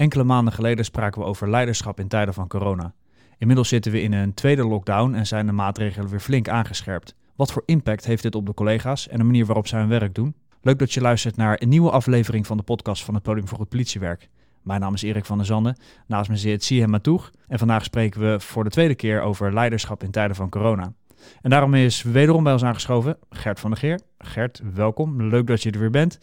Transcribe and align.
Enkele 0.00 0.24
maanden 0.24 0.52
geleden 0.52 0.84
spraken 0.84 1.20
we 1.20 1.26
over 1.26 1.50
leiderschap 1.50 2.00
in 2.00 2.08
tijden 2.08 2.34
van 2.34 2.48
corona. 2.48 2.94
Inmiddels 3.38 3.68
zitten 3.68 3.92
we 3.92 4.02
in 4.02 4.12
een 4.12 4.34
tweede 4.34 4.64
lockdown 4.64 5.14
en 5.14 5.26
zijn 5.26 5.46
de 5.46 5.52
maatregelen 5.52 6.08
weer 6.08 6.20
flink 6.20 6.48
aangescherpt. 6.48 7.14
Wat 7.36 7.52
voor 7.52 7.62
impact 7.66 8.04
heeft 8.04 8.22
dit 8.22 8.34
op 8.34 8.46
de 8.46 8.54
collega's 8.54 9.08
en 9.08 9.18
de 9.18 9.24
manier 9.24 9.46
waarop 9.46 9.66
zij 9.66 9.80
hun 9.80 9.88
werk 9.88 10.14
doen? 10.14 10.34
Leuk 10.62 10.78
dat 10.78 10.92
je 10.92 11.00
luistert 11.00 11.36
naar 11.36 11.56
een 11.62 11.68
nieuwe 11.68 11.90
aflevering 11.90 12.46
van 12.46 12.56
de 12.56 12.62
podcast 12.62 13.04
van 13.04 13.14
het 13.14 13.22
Podium 13.22 13.48
voor 13.48 13.58
Goed 13.58 13.68
Politiewerk. 13.68 14.28
Mijn 14.62 14.80
naam 14.80 14.94
is 14.94 15.02
Erik 15.02 15.24
van 15.24 15.36
der 15.36 15.46
Zanden, 15.46 15.76
naast 16.06 16.30
me 16.30 16.36
zit 16.36 16.64
Siem 16.64 16.90
Matoeg 16.90 17.30
en 17.48 17.58
vandaag 17.58 17.84
spreken 17.84 18.20
we 18.20 18.40
voor 18.40 18.64
de 18.64 18.70
tweede 18.70 18.94
keer 18.94 19.20
over 19.20 19.54
leiderschap 19.54 20.02
in 20.02 20.10
tijden 20.10 20.36
van 20.36 20.48
corona. 20.48 20.92
En 21.40 21.50
daarom 21.50 21.74
is 21.74 22.02
wederom 22.02 22.42
bij 22.42 22.52
ons 22.52 22.64
aangeschoven 22.64 23.18
Gert 23.30 23.60
van 23.60 23.70
der 23.70 23.78
Geer. 23.78 24.00
Gert, 24.18 24.60
welkom. 24.74 25.22
Leuk 25.22 25.46
dat 25.46 25.62
je 25.62 25.70
er 25.70 25.78
weer 25.78 25.90
bent. 25.90 26.18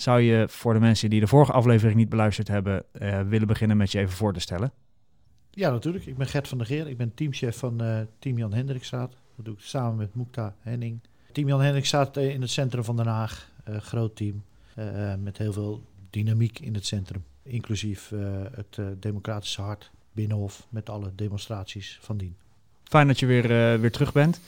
Zou 0.00 0.20
je 0.20 0.44
voor 0.48 0.72
de 0.72 0.80
mensen 0.80 1.10
die 1.10 1.20
de 1.20 1.26
vorige 1.26 1.52
aflevering 1.52 1.96
niet 1.96 2.08
beluisterd 2.08 2.48
hebben, 2.48 2.84
uh, 3.00 3.20
willen 3.20 3.46
beginnen 3.46 3.76
met 3.76 3.92
je 3.92 3.98
even 3.98 4.12
voor 4.12 4.32
te 4.32 4.40
stellen? 4.40 4.72
Ja, 5.50 5.70
natuurlijk. 5.70 6.06
Ik 6.06 6.16
ben 6.16 6.26
Gert 6.26 6.48
van 6.48 6.58
der 6.58 6.66
Geer. 6.66 6.88
Ik 6.88 6.96
ben 6.96 7.14
teamchef 7.14 7.58
van 7.58 7.82
uh, 7.82 8.00
Team 8.18 8.38
Jan 8.38 8.52
Hendrikstraat. 8.52 9.16
Dat 9.36 9.44
doe 9.44 9.54
ik 9.54 9.60
samen 9.60 9.96
met 9.96 10.14
Moekta 10.14 10.54
Henning. 10.60 11.00
Team 11.32 11.48
Jan 11.48 11.60
Hendrikstraat 11.60 12.16
uh, 12.16 12.34
in 12.34 12.40
het 12.40 12.50
centrum 12.50 12.84
van 12.84 12.96
Den 12.96 13.06
Haag. 13.06 13.50
groot 13.64 14.16
team. 14.16 14.42
met 15.22 15.38
heel 15.38 15.52
veel 15.52 15.82
dynamiek 16.10 16.58
in 16.58 16.74
het 16.74 16.86
centrum. 16.86 17.24
Inclusief 17.42 18.12
het 18.54 18.78
democratische 18.98 19.62
hart, 19.62 19.90
Binnenhof, 20.12 20.66
met 20.68 20.90
alle 20.90 21.12
demonstraties 21.14 21.98
van 22.02 22.16
dien. 22.16 22.36
Fijn 22.84 23.06
dat 23.06 23.18
je 23.18 23.26
weer, 23.26 23.80
weer 23.80 23.92
terug 23.92 24.12
bent. 24.12 24.40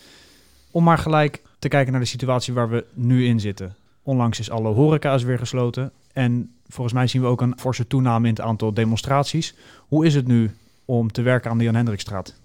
Om 0.71 0.84
maar 0.84 0.98
gelijk 0.98 1.43
te 1.59 1.69
kijken 1.69 1.93
naar 1.93 2.01
de 2.01 2.07
situatie 2.07 2.55
waar 2.55 2.71
we 2.71 2.84
nu 2.95 3.27
in 3.27 3.41
zitten. 3.41 3.77
Onlangs 4.02 4.38
is 4.38 4.51
alle 4.51 4.69
horeca's 4.69 5.23
weer 5.23 5.38
gesloten. 5.38 5.92
En 6.12 6.55
volgens 6.66 6.95
mij 6.95 7.06
zien 7.06 7.23
we 7.23 7.27
ook 7.29 7.41
een 7.41 7.59
forse 7.59 7.87
toename 7.87 8.29
in 8.29 8.34
het 8.34 8.43
aantal 8.43 8.74
demonstraties. 8.74 9.54
Hoe 9.79 10.07
is 10.07 10.15
het 10.15 10.26
nu 10.26 10.51
om 10.85 11.13
te 11.13 11.23
werken 11.23 11.51
aan 11.51 11.59
de 11.59 11.65
Jan 11.65 11.74
Hendrikstraat? 11.74 12.41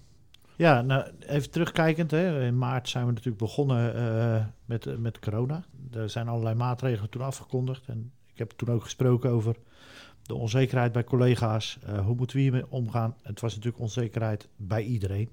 Ja, 0.56 0.82
nou, 0.82 1.10
even 1.26 1.50
terugkijkend. 1.50 2.10
Hè. 2.10 2.46
In 2.46 2.58
maart 2.58 2.88
zijn 2.88 3.04
we 3.06 3.10
natuurlijk 3.10 3.38
begonnen 3.38 3.96
uh, 3.96 4.44
met, 4.64 5.00
met 5.00 5.18
corona. 5.18 5.64
Er 5.92 6.10
zijn 6.10 6.28
allerlei 6.28 6.54
maatregelen 6.54 7.10
toen 7.10 7.22
afgekondigd. 7.22 7.86
En 7.86 8.12
ik 8.32 8.38
heb 8.38 8.50
toen 8.50 8.68
ook 8.68 8.82
gesproken 8.82 9.30
over 9.30 9.56
de 10.22 10.34
onzekerheid 10.34 10.92
bij 10.92 11.04
collega's. 11.04 11.78
Uh, 11.88 11.98
hoe 11.98 12.14
moeten 12.14 12.36
we 12.36 12.42
hiermee 12.42 12.70
omgaan? 12.70 13.14
Het 13.22 13.40
was 13.40 13.54
natuurlijk 13.54 13.82
onzekerheid 13.82 14.48
bij 14.56 14.82
iedereen. 14.82 15.28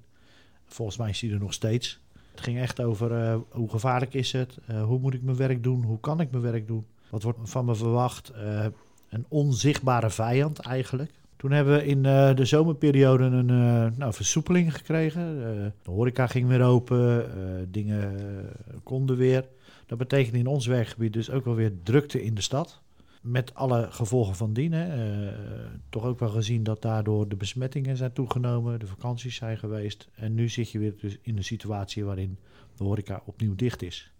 Volgens 0.64 0.96
mij 0.96 1.10
is 1.10 1.18
die 1.18 1.32
er 1.32 1.38
nog 1.38 1.52
steeds. 1.52 2.00
Het 2.36 2.44
ging 2.44 2.58
echt 2.58 2.82
over 2.82 3.10
uh, 3.10 3.36
hoe 3.50 3.70
gevaarlijk 3.70 4.14
is 4.14 4.32
het? 4.32 4.58
Uh, 4.70 4.82
hoe 4.82 4.98
moet 4.98 5.14
ik 5.14 5.22
mijn 5.22 5.36
werk 5.36 5.62
doen? 5.62 5.82
Hoe 5.82 6.00
kan 6.00 6.20
ik 6.20 6.30
mijn 6.30 6.42
werk 6.42 6.66
doen? 6.66 6.86
Wat 7.10 7.22
wordt 7.22 7.38
van 7.42 7.64
me 7.64 7.74
verwacht? 7.74 8.32
Uh, 8.34 8.64
een 9.08 9.24
onzichtbare 9.28 10.10
vijand 10.10 10.58
eigenlijk. 10.58 11.10
Toen 11.36 11.50
hebben 11.50 11.74
we 11.74 11.86
in 11.86 12.02
de 12.36 12.44
zomerperiode 12.44 13.24
een 13.24 13.46
nou, 13.96 14.12
versoepeling 14.12 14.76
gekregen. 14.76 15.36
de 15.82 15.90
horeca 15.90 16.26
ging 16.26 16.48
weer 16.48 16.62
open, 16.62 17.30
dingen 17.70 18.14
konden 18.82 19.16
weer. 19.16 19.44
Dat 19.86 19.98
betekent 19.98 20.34
in 20.34 20.46
ons 20.46 20.66
werkgebied 20.66 21.12
dus 21.12 21.30
ook 21.30 21.44
wel 21.44 21.54
weer 21.54 21.72
drukte 21.82 22.24
in 22.24 22.34
de 22.34 22.40
stad 22.40 22.80
met 23.26 23.54
alle 23.54 23.86
gevolgen 23.90 24.34
van 24.34 24.52
dien. 24.52 24.72
Hè. 24.72 25.16
Uh, 25.26 25.32
toch 25.88 26.04
ook 26.04 26.18
wel 26.18 26.28
gezien 26.28 26.62
dat 26.62 26.82
daardoor 26.82 27.28
de 27.28 27.36
besmettingen 27.36 27.96
zijn 27.96 28.12
toegenomen, 28.12 28.78
de 28.78 28.86
vakanties 28.86 29.34
zijn 29.34 29.58
geweest. 29.58 30.08
En 30.14 30.34
nu 30.34 30.48
zit 30.48 30.70
je 30.70 30.78
weer 30.78 30.94
dus 31.00 31.16
in 31.22 31.36
een 31.36 31.44
situatie 31.44 32.04
waarin 32.04 32.38
de 32.76 32.84
horeca 32.84 33.22
opnieuw 33.24 33.54
dicht 33.54 33.82
is. 33.82 34.10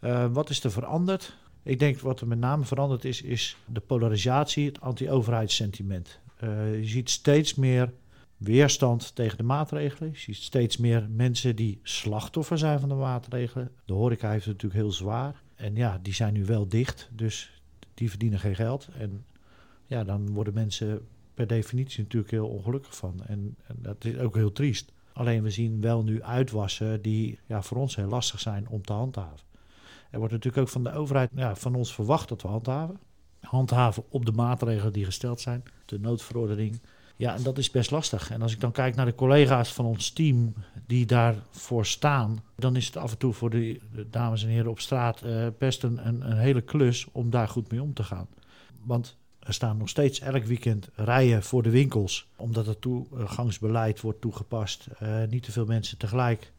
Uh, 0.00 0.32
wat 0.32 0.50
is 0.50 0.64
er 0.64 0.70
veranderd? 0.70 1.36
Ik 1.62 1.78
denk 1.78 2.00
wat 2.00 2.20
er 2.20 2.26
met 2.26 2.38
name 2.38 2.64
veranderd 2.64 3.04
is, 3.04 3.22
is 3.22 3.56
de 3.66 3.80
polarisatie, 3.80 4.66
het 4.66 4.80
anti-overheidssentiment. 4.80 6.20
Uh, 6.44 6.78
je 6.80 6.88
ziet 6.88 7.10
steeds 7.10 7.54
meer 7.54 7.92
weerstand 8.36 9.14
tegen 9.14 9.36
de 9.36 9.42
maatregelen. 9.42 10.10
Je 10.10 10.18
ziet 10.18 10.36
steeds 10.36 10.76
meer 10.76 11.08
mensen 11.10 11.56
die 11.56 11.80
slachtoffer 11.82 12.58
zijn 12.58 12.80
van 12.80 12.88
de 12.88 12.94
maatregelen. 12.94 13.70
De 13.84 13.92
horeca 13.92 14.30
heeft 14.30 14.44
het 14.44 14.54
natuurlijk 14.54 14.82
heel 14.82 14.92
zwaar. 14.92 15.42
En 15.54 15.74
ja, 15.74 15.98
die 16.02 16.14
zijn 16.14 16.32
nu 16.32 16.44
wel 16.44 16.68
dicht. 16.68 17.08
Dus 17.12 17.61
die 17.94 18.10
verdienen 18.10 18.38
geen 18.38 18.54
geld. 18.54 18.88
En 18.98 19.24
ja, 19.86 20.04
dan 20.04 20.32
worden 20.32 20.54
mensen 20.54 21.06
per 21.34 21.46
definitie 21.46 22.02
natuurlijk 22.02 22.32
heel 22.32 22.48
ongelukkig 22.48 22.96
van. 22.96 23.20
En, 23.26 23.56
en, 23.66 23.76
dat 23.78 24.04
is 24.04 24.18
ook 24.18 24.34
heel 24.34 24.52
triest. 24.52 24.92
Alleen 25.12 25.42
we 25.42 25.50
zien 25.50 25.80
wel 25.80 26.02
nu 26.02 26.22
uitwassen 26.22 27.02
die 27.02 27.38
ja, 27.46 27.62
voor 27.62 27.76
ons 27.76 27.96
heel 27.96 28.08
lastig 28.08 28.40
zijn 28.40 28.68
om 28.68 28.82
te 28.82 28.92
handhaven. 28.92 29.46
Er 30.10 30.18
wordt 30.18 30.32
natuurlijk 30.32 30.62
ook 30.62 30.68
van 30.68 30.82
de 30.82 30.92
overheid 30.92 31.30
ja, 31.34 31.56
van 31.56 31.74
ons 31.74 31.94
verwacht 31.94 32.28
dat 32.28 32.42
we 32.42 32.48
handhaven. 32.48 32.98
Handhaven 33.40 34.04
op 34.08 34.26
de 34.26 34.32
maatregelen 34.32 34.92
die 34.92 35.04
gesteld 35.04 35.40
zijn, 35.40 35.62
de 35.84 35.98
noodverordening. 35.98 36.80
Ja, 37.16 37.34
en 37.34 37.42
dat 37.42 37.58
is 37.58 37.70
best 37.70 37.90
lastig. 37.90 38.30
En 38.30 38.42
als 38.42 38.52
ik 38.52 38.60
dan 38.60 38.72
kijk 38.72 38.94
naar 38.94 39.06
de 39.06 39.14
collega's 39.14 39.72
van 39.72 39.84
ons 39.84 40.10
team 40.10 40.54
die 40.86 41.06
daarvoor 41.06 41.86
staan, 41.86 42.42
dan 42.56 42.76
is 42.76 42.86
het 42.86 42.96
af 42.96 43.10
en 43.10 43.18
toe 43.18 43.32
voor 43.32 43.50
de, 43.50 43.80
dames 44.10 44.42
en 44.42 44.48
heren 44.48 44.70
op 44.70 44.80
straat 44.80 45.22
uh, 45.24 45.46
best 45.58 45.82
een, 45.82 46.06
een, 46.06 46.36
hele 46.36 46.60
klus 46.60 47.06
om 47.12 47.30
daar 47.30 47.48
goed 47.48 47.70
mee 47.70 47.82
om 47.82 47.94
te 47.94 48.04
gaan. 48.04 48.28
Want 48.84 49.16
er 49.38 49.54
staan 49.54 49.76
nog 49.76 49.88
steeds 49.88 50.20
elk 50.20 50.44
weekend 50.44 50.88
rijen 50.94 51.42
voor 51.42 51.62
de 51.62 51.70
winkels, 51.70 52.28
omdat 52.36 52.66
het 52.66 52.80
toegangsbeleid 52.80 54.00
wordt 54.00 54.20
toegepast. 54.20 54.86
Uh, 55.02 55.22
niet 55.28 55.42
te 55.42 55.52
veel 55.52 55.66
mensen 55.66 55.98
tegelijk. 55.98 56.52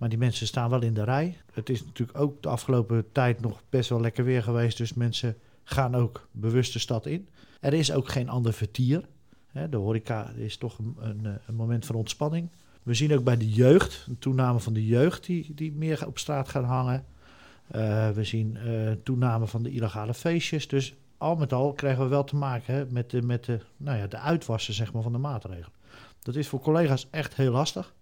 Maar 0.00 0.08
die 0.08 0.18
mensen 0.18 0.46
staan 0.46 0.70
wel 0.70 0.82
in 0.82 0.94
de 0.94 1.04
rij. 1.04 1.36
Het 1.52 1.70
is 1.70 1.84
natuurlijk 1.84 2.18
ook 2.18 2.42
de 2.42 2.48
afgelopen 2.48 3.12
tijd 3.12 3.40
nog 3.40 3.62
best 3.68 3.88
wel 3.88 4.00
lekker 4.00 4.24
weer 4.24 4.42
geweest. 4.42 4.76
Dus 4.76 4.94
mensen 4.94 5.36
gaan 5.64 5.94
ook 5.94 6.28
bewust 6.30 6.72
de 6.72 6.78
stad 6.78 7.06
in. 7.06 7.28
Er 7.60 7.74
is 7.74 7.92
ook 7.92 8.08
geen 8.08 8.28
ander 8.28 8.52
vertier. 8.52 9.04
De 9.52 9.76
horeca 9.76 10.30
is 10.36 10.56
toch 10.56 10.78
een, 10.78 10.96
een, 10.98 11.38
een, 11.46 11.54
moment 11.54 11.86
van 11.86 11.94
ontspanning. 11.94 12.48
We 12.82 12.94
zien 12.94 13.14
ook 13.14 13.24
bij 13.24 13.36
de 13.36 13.50
jeugd, 13.50 14.06
een 14.08 14.18
toename 14.18 14.60
van 14.60 14.72
de 14.72 14.86
jeugd 14.86 15.26
die, 15.26 15.54
die 15.54 15.72
meer 15.72 16.06
op 16.06 16.18
straat 16.18 16.48
gaan 16.48 16.64
hangen. 16.64 17.04
Uh, 17.74 18.10
we 18.10 18.24
zien 18.24 18.58
uh, 18.66 18.90
toename 19.02 19.46
van 19.46 19.62
de 19.62 19.70
illegale 19.70 20.14
feestjes. 20.14 20.68
Dus 20.68 20.94
al 21.18 21.36
met 21.36 21.52
al 21.52 21.72
krijgen 21.72 22.02
we 22.02 22.08
wel 22.08 22.24
te 22.24 22.36
maken 22.36 22.74
hè, 22.74 22.86
met, 22.86 23.10
de, 23.10 23.22
met 23.22 23.44
de, 23.44 23.60
nou 23.76 23.98
ja, 23.98 24.06
de 24.06 24.18
uitwassen 24.18 24.74
zeg 24.74 24.92
maar, 24.92 25.02
van 25.02 25.12
de 25.12 25.18
maatregelen. 25.18 25.78
Dat 26.22 26.34
is 26.34 26.48
voor 26.48 26.60
collega's 26.60 27.08
echt 27.10 27.34
heel 27.34 27.52
lastig. 27.52 27.94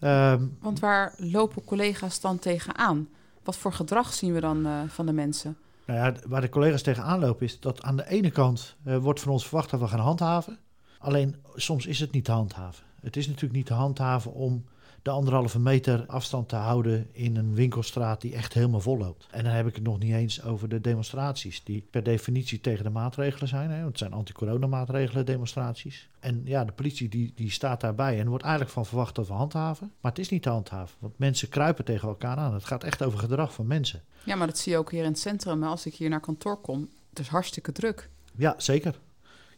Um, 0.00 0.56
Want 0.60 0.80
waar 0.80 1.14
lopen 1.16 1.64
collega's 1.64 2.20
dan 2.20 2.38
tegenaan? 2.38 3.08
Wat 3.42 3.56
voor 3.56 3.72
gedrag 3.72 4.12
zien 4.12 4.32
we 4.32 4.40
dan 4.40 4.88
van 4.88 5.06
de 5.06 5.12
mensen? 5.12 5.56
Nou 5.86 5.98
ja, 5.98 6.14
waar 6.28 6.40
de 6.40 6.48
collega's 6.48 6.82
tegenaan 6.82 7.20
lopen 7.20 7.46
is 7.46 7.60
dat 7.60 7.82
aan 7.82 7.96
de 7.96 8.08
ene 8.08 8.30
kant 8.30 8.76
uh, 8.86 8.96
wordt 8.96 9.20
van 9.20 9.32
ons 9.32 9.46
verwacht 9.46 9.70
dat 9.70 9.80
we 9.80 9.88
gaan 9.88 10.00
handhaven. 10.00 10.58
Alleen 10.98 11.36
soms 11.54 11.86
is 11.86 12.00
het 12.00 12.12
niet 12.12 12.24
te 12.24 12.32
handhaven. 12.32 12.84
Het 13.00 13.16
is 13.16 13.26
natuurlijk 13.26 13.54
niet 13.54 13.66
te 13.66 13.74
handhaven 13.74 14.32
om 14.32 14.64
de 15.04 15.10
anderhalve 15.10 15.60
meter 15.60 16.04
afstand 16.06 16.48
te 16.48 16.56
houden 16.56 17.08
in 17.12 17.36
een 17.36 17.54
winkelstraat 17.54 18.20
die 18.20 18.34
echt 18.34 18.52
helemaal 18.52 18.80
vol 18.80 18.98
loopt. 18.98 19.26
En 19.30 19.44
dan 19.44 19.52
heb 19.52 19.66
ik 19.66 19.74
het 19.74 19.84
nog 19.84 19.98
niet 19.98 20.12
eens 20.12 20.42
over 20.42 20.68
de 20.68 20.80
demonstraties, 20.80 21.64
die 21.64 21.86
per 21.90 22.02
definitie 22.02 22.60
tegen 22.60 22.84
de 22.84 22.90
maatregelen 22.90 23.48
zijn. 23.48 23.70
Hè? 23.70 23.76
Want 23.76 23.88
het 23.88 23.98
zijn 23.98 24.12
anti-corona-maatregelen, 24.12 25.26
demonstraties. 25.26 26.08
En 26.20 26.42
ja, 26.44 26.64
de 26.64 26.72
politie 26.72 27.08
die, 27.08 27.32
die 27.34 27.50
staat 27.50 27.80
daarbij 27.80 28.20
en 28.20 28.28
wordt 28.28 28.44
eigenlijk 28.44 28.72
van 28.72 28.86
verwacht 28.86 29.14
dat 29.14 29.26
we 29.26 29.32
handhaven. 29.32 29.92
Maar 30.00 30.10
het 30.10 30.20
is 30.20 30.28
niet 30.28 30.42
te 30.42 30.48
handhaven, 30.48 30.96
want 30.98 31.18
mensen 31.18 31.48
kruipen 31.48 31.84
tegen 31.84 32.08
elkaar 32.08 32.36
aan. 32.36 32.54
Het 32.54 32.64
gaat 32.64 32.84
echt 32.84 33.02
over 33.02 33.18
gedrag 33.18 33.54
van 33.54 33.66
mensen. 33.66 34.02
Ja, 34.24 34.36
maar 34.36 34.46
dat 34.46 34.58
zie 34.58 34.72
je 34.72 34.78
ook 34.78 34.90
hier 34.90 35.04
in 35.04 35.10
het 35.10 35.18
centrum. 35.18 35.62
Als 35.62 35.86
ik 35.86 35.94
hier 35.94 36.08
naar 36.08 36.20
kantoor 36.20 36.60
kom, 36.60 36.88
het 37.08 37.18
is 37.18 37.28
hartstikke 37.28 37.72
druk. 37.72 38.10
Ja, 38.36 38.54
zeker. 38.56 39.00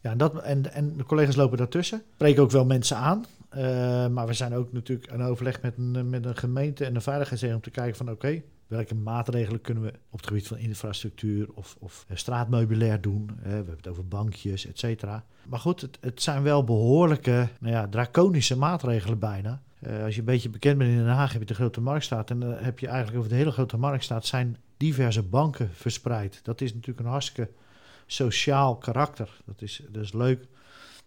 Ja, 0.01 0.11
en, 0.11 0.19
dat, 0.19 0.43
en, 0.43 0.73
en 0.73 0.97
de 0.97 1.05
collega's 1.05 1.37
lopen 1.37 1.59
daartussen. 1.59 2.03
Spreken 2.15 2.43
ook 2.43 2.51
wel 2.51 2.65
mensen 2.65 2.97
aan. 2.97 3.25
Uh, 3.57 3.63
maar 4.09 4.27
we 4.27 4.33
zijn 4.33 4.55
ook 4.55 4.73
natuurlijk 4.73 5.13
aan 5.13 5.23
overleg 5.23 5.63
met 5.63 5.77
een, 5.79 6.11
met 6.11 6.25
een 6.25 6.37
gemeente 6.37 6.85
en 6.85 6.95
een 6.95 7.03
veiligheidsregio 7.03 7.57
om 7.57 7.63
te 7.63 7.71
kijken 7.71 7.97
van 7.97 8.11
oké, 8.11 8.43
welke 8.67 8.95
maatregelen 8.95 9.61
kunnen 9.61 9.83
we 9.83 9.93
op 10.11 10.19
het 10.19 10.27
gebied 10.27 10.47
van 10.47 10.59
infrastructuur 10.59 11.49
of, 11.55 11.77
of 11.79 12.07
straatmeubilair 12.13 13.01
doen. 13.01 13.31
We 13.43 13.49
hebben 13.49 13.77
het 13.77 13.89
over 13.89 14.09
bankjes, 14.09 14.67
et 14.67 14.79
cetera. 14.79 15.25
Maar 15.49 15.59
goed, 15.59 15.81
het, 15.81 15.99
het, 16.01 16.23
zijn 16.23 16.43
wel 16.43 16.65
behoorlijke, 16.65 17.49
nou 17.61 17.75
ja, 17.75 17.89
draconische 17.89 18.57
maatregelen 18.57 19.19
bijna. 19.19 19.63
Als 20.03 20.15
je 20.15 20.21
een 20.21 20.27
beetje 20.27 20.51
bekend 20.51 20.79
bent 20.79 20.91
in 20.91 20.97
Den 20.97 21.07
Haag, 21.07 21.33
heb 21.33 21.41
je 21.41 21.47
de 21.47 21.55
Grote 21.55 21.81
Marktstaat. 21.81 22.31
En 22.31 22.41
dan 22.41 22.53
heb 22.53 22.79
je 22.79 22.87
eigenlijk 22.87 23.19
over 23.19 23.31
de 23.31 23.37
hele 23.37 23.51
Grote 23.51 23.77
Marktstaat 23.77 24.27
zijn 24.27 24.57
diverse 24.77 25.23
banken 25.23 25.71
verspreid. 25.73 26.41
Dat 26.45 26.61
is 26.61 26.75
natuurlijk 26.75 27.07
een 27.07 27.13
hartstikke 27.13 27.51
sociaal 28.07 28.77
karakter. 28.77 29.41
Dat 29.45 29.63
is, 29.63 29.83
dat 29.91 30.03
is 30.03 30.13
leuk. 30.13 30.47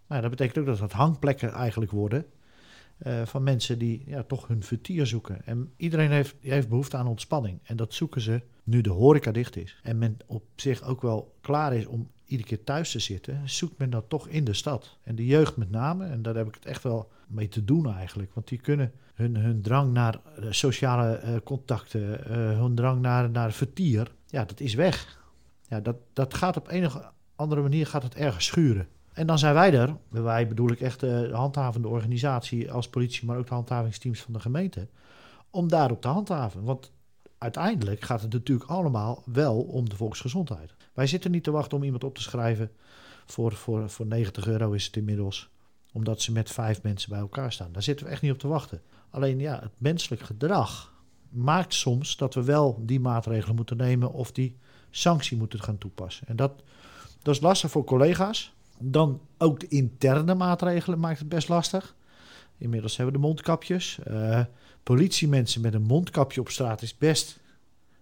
Maar 0.06 0.20
dat 0.20 0.30
betekent 0.30 0.58
ook 0.58 0.66
dat 0.66 0.78
het 0.78 0.92
hangplekken 0.92 1.52
eigenlijk 1.52 1.90
worden. 1.90 2.26
Uh, 3.06 3.26
van 3.26 3.42
mensen 3.42 3.78
die 3.78 4.02
ja, 4.06 4.22
toch 4.22 4.46
hun 4.46 4.62
vertier 4.62 5.06
zoeken. 5.06 5.46
En 5.46 5.72
iedereen 5.76 6.10
heeft, 6.10 6.34
heeft 6.40 6.68
behoefte 6.68 6.96
aan 6.96 7.06
ontspanning. 7.06 7.60
En 7.62 7.76
dat 7.76 7.94
zoeken 7.94 8.20
ze 8.20 8.42
nu 8.64 8.80
de 8.80 8.90
horeca 8.90 9.32
dicht 9.32 9.56
is. 9.56 9.80
En 9.82 9.98
men 9.98 10.16
op 10.26 10.44
zich 10.56 10.82
ook 10.82 11.02
wel 11.02 11.34
klaar 11.40 11.74
is 11.74 11.86
om 11.86 12.10
iedere 12.24 12.48
keer 12.48 12.64
thuis 12.64 12.90
te 12.90 12.98
zitten, 12.98 13.48
zoekt 13.48 13.78
men 13.78 13.90
dat 13.90 14.04
toch 14.08 14.28
in 14.28 14.44
de 14.44 14.54
stad. 14.54 14.98
En 15.02 15.14
de 15.14 15.26
jeugd 15.26 15.56
met 15.56 15.70
name, 15.70 16.06
en 16.06 16.22
daar 16.22 16.34
heb 16.34 16.48
ik 16.48 16.54
het 16.54 16.64
echt 16.66 16.82
wel 16.82 17.10
mee 17.26 17.48
te 17.48 17.64
doen 17.64 17.94
eigenlijk. 17.94 18.34
Want 18.34 18.48
die 18.48 18.58
kunnen 18.60 18.92
hun, 19.14 19.36
hun 19.36 19.62
drang 19.62 19.92
naar 19.92 20.20
sociale 20.50 21.20
uh, 21.24 21.36
contacten, 21.44 22.32
hun 22.32 22.74
drang 22.74 23.00
naar, 23.00 23.30
naar 23.30 23.52
vertier, 23.52 24.12
ja, 24.26 24.44
dat 24.44 24.60
is 24.60 24.74
weg. 24.74 25.18
Ja, 25.68 25.80
dat, 25.80 25.96
dat 26.12 26.34
gaat 26.34 26.56
op 26.56 26.68
een 26.70 26.86
of 26.86 27.12
andere 27.34 27.62
manier 27.62 27.86
gaat 27.86 28.02
het 28.02 28.14
ergens 28.14 28.44
schuren. 28.44 28.88
En 29.20 29.26
dan 29.26 29.38
zijn 29.38 29.54
wij 29.54 29.72
er, 29.72 29.96
wij 30.08 30.48
bedoel 30.48 30.70
ik 30.70 30.80
echt 30.80 31.00
de 31.00 31.30
handhavende 31.32 31.88
organisatie 31.88 32.72
als 32.72 32.88
politie, 32.88 33.26
maar 33.26 33.36
ook 33.36 33.48
de 33.48 33.54
handhavingsteams 33.54 34.20
van 34.20 34.32
de 34.32 34.40
gemeente, 34.40 34.88
om 35.50 35.68
daarop 35.68 36.00
te 36.00 36.08
handhaven. 36.08 36.64
Want 36.64 36.92
uiteindelijk 37.38 38.02
gaat 38.02 38.22
het 38.22 38.32
natuurlijk 38.32 38.70
allemaal 38.70 39.22
wel 39.24 39.60
om 39.60 39.88
de 39.88 39.96
volksgezondheid. 39.96 40.74
Wij 40.92 41.06
zitten 41.06 41.30
niet 41.30 41.44
te 41.44 41.50
wachten 41.50 41.76
om 41.76 41.84
iemand 41.84 42.04
op 42.04 42.14
te 42.14 42.22
schrijven. 42.22 42.70
Voor, 43.26 43.52
voor, 43.52 43.90
voor 43.90 44.06
90 44.06 44.46
euro 44.46 44.72
is 44.72 44.86
het 44.86 44.96
inmiddels. 44.96 45.50
Omdat 45.92 46.20
ze 46.22 46.32
met 46.32 46.50
vijf 46.50 46.82
mensen 46.82 47.10
bij 47.10 47.20
elkaar 47.20 47.52
staan. 47.52 47.72
Daar 47.72 47.82
zitten 47.82 48.06
we 48.06 48.12
echt 48.12 48.22
niet 48.22 48.32
op 48.32 48.38
te 48.38 48.48
wachten. 48.48 48.82
Alleen 49.10 49.38
ja, 49.38 49.60
het 49.60 49.72
menselijk 49.78 50.22
gedrag 50.22 50.94
maakt 51.28 51.74
soms 51.74 52.16
dat 52.16 52.34
we 52.34 52.44
wel 52.44 52.82
die 52.86 53.00
maatregelen 53.00 53.56
moeten 53.56 53.76
nemen 53.76 54.12
of 54.12 54.32
die 54.32 54.56
sanctie 54.90 55.36
moeten 55.36 55.62
gaan 55.62 55.78
toepassen. 55.78 56.28
En 56.28 56.36
dat, 56.36 56.62
dat 57.22 57.34
is 57.34 57.40
lastig 57.40 57.70
voor 57.70 57.84
collega's. 57.84 58.58
Dan 58.82 59.20
ook 59.38 59.60
de 59.60 59.68
interne 59.68 60.34
maatregelen 60.34 60.98
maakt 60.98 61.18
het 61.18 61.28
best 61.28 61.48
lastig. 61.48 61.94
Inmiddels 62.58 62.96
hebben 62.96 63.14
we 63.14 63.20
de 63.20 63.26
mondkapjes. 63.26 63.98
Uh, 64.08 64.40
politiemensen 64.82 65.60
met 65.60 65.74
een 65.74 65.82
mondkapje 65.82 66.40
op 66.40 66.48
straat 66.48 66.82
is 66.82 66.98
best 66.98 67.40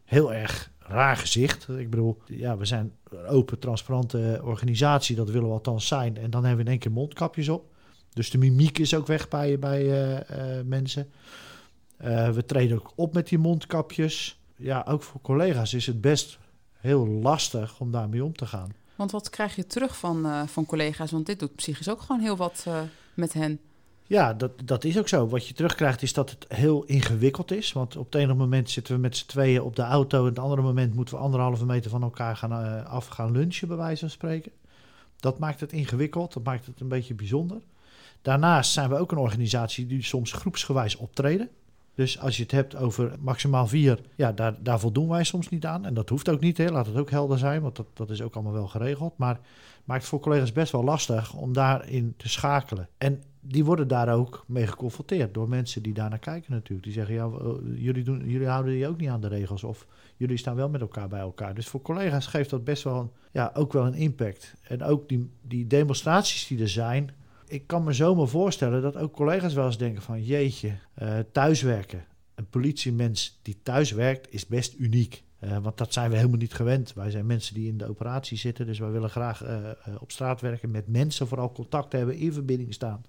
heel 0.05 0.33
erg 0.33 0.71
raar 0.79 1.17
gezicht. 1.17 1.69
Ik 1.69 1.91
bedoel, 1.91 2.19
ja, 2.27 2.57
we 2.57 2.65
zijn 2.65 2.93
een 3.11 3.27
open, 3.27 3.59
transparante 3.59 4.41
organisatie. 4.45 5.17
Dat 5.17 5.31
willen 5.31 5.49
we 5.49 5.55
althans 5.55 5.87
zijn. 5.87 6.17
En 6.17 6.31
dan 6.31 6.45
hebben 6.45 6.65
we 6.65 6.65
in 6.65 6.71
één 6.71 6.79
keer 6.79 6.93
mondkapjes 6.93 7.49
op. 7.49 7.75
Dus 8.13 8.31
de 8.31 8.39
mimiek 8.39 8.79
is 8.79 8.95
ook 8.95 9.07
weg 9.07 9.29
bij, 9.29 9.59
bij 9.59 9.85
uh, 9.85 10.57
uh, 10.57 10.65
mensen. 10.65 11.11
We 12.33 12.43
treden 12.47 12.79
ook 12.79 12.93
op 12.95 13.15
met 13.15 13.29
die 13.29 13.39
mondkapjes. 13.39 14.41
Ja, 14.57 14.85
ook 14.89 15.03
voor 15.03 15.21
collega's 15.21 15.75
is 15.75 15.87
het 15.87 16.01
best 16.01 16.39
heel 16.73 17.07
lastig 17.07 17.81
om 17.81 17.91
daarmee 17.91 18.25
om 18.25 18.37
te 18.37 18.47
gaan. 18.47 18.71
Want 18.99 19.11
wat 19.11 19.31
krijg 19.31 19.57
je 19.57 19.67
terug 19.67 19.97
van, 19.97 20.49
van 20.49 20.67
collega's? 20.67 21.11
Want 21.11 21.27
dit 21.27 21.39
doet 21.39 21.55
psychisch 21.55 21.89
ook 21.89 22.01
gewoon 22.01 22.21
heel 22.21 22.37
wat 22.37 22.67
met 23.15 23.33
hen. 23.33 23.61
Ja, 24.09 24.35
dat, 24.35 24.51
dat 24.65 24.85
is 24.85 24.99
ook 24.99 25.09
zo. 25.09 25.29
Wat 25.29 25.47
je 25.47 25.55
terugkrijgt 25.55 26.03
is 26.03 26.13
dat 26.13 26.31
het 26.31 26.47
heel 26.49 26.85
ingewikkeld 26.85 27.51
is. 27.51 27.73
Want 27.73 27.97
op 27.97 28.05
het 28.05 28.15
ene 28.15 28.35
moment 28.35 28.71
zitten 28.71 28.95
we 28.95 29.01
met 29.01 29.17
z'n 29.17 29.27
tweeën 29.27 29.63
op 29.63 29.77
de 29.77 29.83
auto... 29.83 30.19
en 30.19 30.29
op 30.29 30.35
het 30.35 30.45
andere 30.45 30.63
moment 30.63 30.95
moeten 30.95 31.15
we 31.15 31.21
anderhalve 31.21 31.67
meter 31.67 31.91
van 31.91 32.03
elkaar 32.03 32.37
gaan, 32.37 32.53
uh, 32.53 32.87
af 32.87 33.07
gaan 33.07 33.33
lunchen, 33.33 33.69
bij 33.69 33.77
wijze 33.77 34.01
van 34.01 34.11
spreken. 34.11 34.53
Dat 35.17 35.39
maakt 35.39 35.61
het 35.61 35.73
ingewikkeld, 35.73 36.33
dat 36.33 36.43
maakt 36.43 36.67
het 36.67 36.81
een 36.81 36.89
beetje 36.89 37.15
bijzonder. 37.15 37.61
Daarnaast 38.23 38.73
zijn 38.73 38.89
we 38.89 38.99
ook 38.99 39.13
een 39.13 39.19
organisatie 39.19 39.87
die 39.87 40.03
soms 40.03 40.33
groepsgewijs 40.33 40.97
optreden. 40.97 41.49
Dus 41.99 42.19
als 42.19 42.37
je 42.37 42.43
het 42.43 42.53
hebt 42.53 42.77
over 42.77 43.13
maximaal 43.21 43.67
vier, 43.67 44.01
ja, 44.15 44.33
daar, 44.33 44.55
daar 44.63 44.81
voldoen 44.81 45.09
wij 45.09 45.25
soms 45.25 45.49
niet 45.49 45.67
aan. 45.67 45.85
En 45.85 45.95
dat 45.95 46.09
hoeft 46.09 46.29
ook 46.29 46.41
niet, 46.41 46.59
hè. 46.59 46.71
laat 46.71 46.87
het 46.87 46.97
ook 46.97 47.11
helder 47.11 47.39
zijn, 47.39 47.63
want 47.63 47.77
dat, 47.77 47.87
dat 47.93 48.11
is 48.11 48.23
ook 48.23 48.35
allemaal 48.35 48.53
wel 48.53 48.67
geregeld. 48.69 49.17
Maar 49.17 49.41
maakt 49.85 50.01
het 50.01 50.09
voor 50.09 50.21
collega's 50.21 50.53
best 50.53 50.73
wel 50.73 50.85
lastig 50.85 51.35
om 51.35 51.53
daarin 51.53 52.15
te 52.17 52.29
schakelen. 52.29 52.89
En 52.99 53.23
die 53.41 53.65
worden 53.65 53.89
daar 53.89 54.15
ook 54.15 54.45
mee 54.47 54.67
geconfronteerd 54.67 55.35
door 55.35 55.49
mensen 55.49 55.83
die 55.83 55.93
daarnaar 55.93 56.19
kijken 56.19 56.53
natuurlijk. 56.53 56.83
Die 56.83 56.93
zeggen, 56.93 57.15
ja, 57.15 57.31
jullie, 57.75 58.05
doen, 58.05 58.29
jullie 58.29 58.49
houden 58.49 58.73
je 58.75 58.89
ook 58.89 58.99
niet 58.99 59.09
aan 59.09 59.21
de 59.21 59.29
regels 59.29 59.65
of 59.65 59.87
jullie 60.17 60.37
staan 60.37 60.57
wel 60.57 60.69
met 60.69 60.81
elkaar 60.81 61.09
bij 61.09 61.21
elkaar. 61.21 61.55
Dus 61.55 61.69
voor 61.69 61.83
collega's 61.83 62.27
geeft 62.27 62.51
dat 62.51 62.65
best 62.65 62.83
wel, 62.83 63.01
een, 63.01 63.11
ja, 63.33 63.51
ook 63.55 63.73
wel 63.73 63.87
een 63.87 63.95
impact. 63.95 64.55
En 64.63 64.83
ook 64.83 65.09
die, 65.09 65.31
die 65.43 65.67
demonstraties 65.67 66.47
die 66.47 66.61
er 66.61 66.69
zijn, 66.69 67.11
ik 67.49 67.67
kan 67.67 67.85
me 67.85 67.93
zomaar 67.93 68.29
voorstellen 68.29 68.83
dat 68.83 68.97
ook 68.97 69.13
collega's 69.13 69.55
wel 69.55 69.67
eens 69.67 69.79
denken 69.79 70.03
van, 70.03 70.25
jeetje, 70.25 70.73
uh, 71.03 71.19
thuiswerken. 71.33 72.05
Een 72.35 72.49
politiemens 72.49 73.39
die 73.43 73.59
thuis 73.63 73.91
werkt 73.91 74.33
is 74.33 74.47
best 74.47 74.75
uniek. 74.79 75.23
Uh, 75.41 75.59
want 75.59 75.79
dat 75.79 75.93
zijn 75.93 76.11
we 76.11 76.17
helemaal 76.17 76.39
niet 76.39 76.55
gewend. 76.55 76.95
Wij 76.95 77.11
zijn 77.11 77.27
mensen 77.27 77.55
die 77.55 77.69
in 77.69 77.79
de 77.79 77.89
operatie 77.89 78.39
zitten, 78.39 78.67
dus 78.67 78.79
wij 78.79 78.91
willen 78.91 79.11
graag 79.11 79.45
uh, 79.45 79.57
op 79.99 80.11
straat 80.11 80.41
werken, 80.41 80.71
met 80.71 80.89
mensen 80.89 81.29
vooral 81.29 81.53
contact 81.53 81.93
hebben, 81.93 82.17
in 82.17 82.33
verbinding 82.33 82.75
staan. 82.75 83.05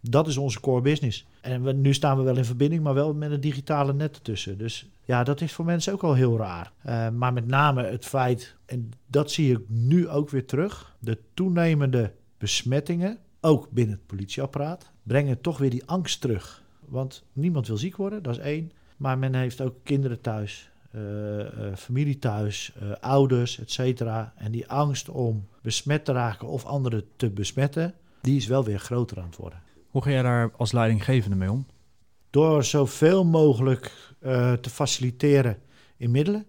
Dat 0.00 0.26
is 0.26 0.36
onze 0.36 0.60
core 0.60 0.80
business. 0.80 1.26
En 1.40 1.80
nu 1.80 1.94
staan 1.94 2.16
we 2.16 2.22
wel 2.22 2.36
in 2.36 2.44
verbinding, 2.44 2.82
maar 2.82 2.94
wel 2.94 3.14
met 3.14 3.30
een 3.30 3.40
digitale 3.40 3.94
net 3.94 4.14
ertussen. 4.14 4.58
Dus 4.58 4.88
ja, 5.04 5.24
dat 5.24 5.40
is 5.40 5.52
voor 5.52 5.64
mensen 5.64 5.92
ook 5.92 6.02
al 6.02 6.14
heel 6.14 6.36
raar. 6.36 6.72
Maar 7.12 7.32
met 7.32 7.46
name 7.46 7.84
het 7.84 8.04
feit, 8.04 8.56
en 8.66 8.90
dat 9.06 9.30
zie 9.30 9.52
ik 9.52 9.60
nu 9.68 10.08
ook 10.08 10.30
weer 10.30 10.46
terug, 10.46 10.96
de 10.98 11.18
toenemende 11.34 12.12
besmettingen, 12.38 13.18
ook 13.44 13.70
binnen 13.70 13.96
het 13.96 14.06
politieapparaat, 14.06 14.90
brengen 15.02 15.40
toch 15.40 15.58
weer 15.58 15.70
die 15.70 15.86
angst 15.86 16.20
terug. 16.20 16.62
Want 16.80 17.24
niemand 17.32 17.66
wil 17.66 17.76
ziek 17.76 17.96
worden, 17.96 18.22
dat 18.22 18.36
is 18.36 18.42
één. 18.42 18.72
Maar 18.96 19.18
men 19.18 19.34
heeft 19.34 19.60
ook 19.60 19.74
kinderen 19.82 20.20
thuis, 20.20 20.70
uh, 20.94 21.38
uh, 21.38 21.46
familie 21.76 22.18
thuis, 22.18 22.72
ouders, 23.00 23.58
et 23.58 23.70
cetera. 23.70 24.32
En 24.36 24.52
die 24.52 24.68
angst 24.68 25.08
om 25.08 25.48
besmet 25.62 26.04
te 26.04 26.12
raken 26.12 26.48
of 26.48 26.64
anderen 26.64 27.04
te 27.16 27.30
besmetten, 27.30 27.94
die 28.20 28.36
is 28.36 28.46
wel 28.46 28.64
weer 28.64 28.78
groter 28.78 29.18
aan 29.18 29.26
het 29.26 29.36
worden. 29.36 29.62
Hoe 29.90 30.02
ga 30.02 30.10
jij 30.10 30.22
daar 30.22 30.50
als 30.56 30.72
leidinggevende 30.72 31.36
mee 31.36 31.50
om? 31.50 31.66
Door 32.30 32.64
zoveel 32.64 33.24
mogelijk 33.24 34.12
uh, 34.20 34.52
te 34.52 34.70
faciliteren 34.70 35.58
in 35.96 36.10
middelen. 36.10 36.46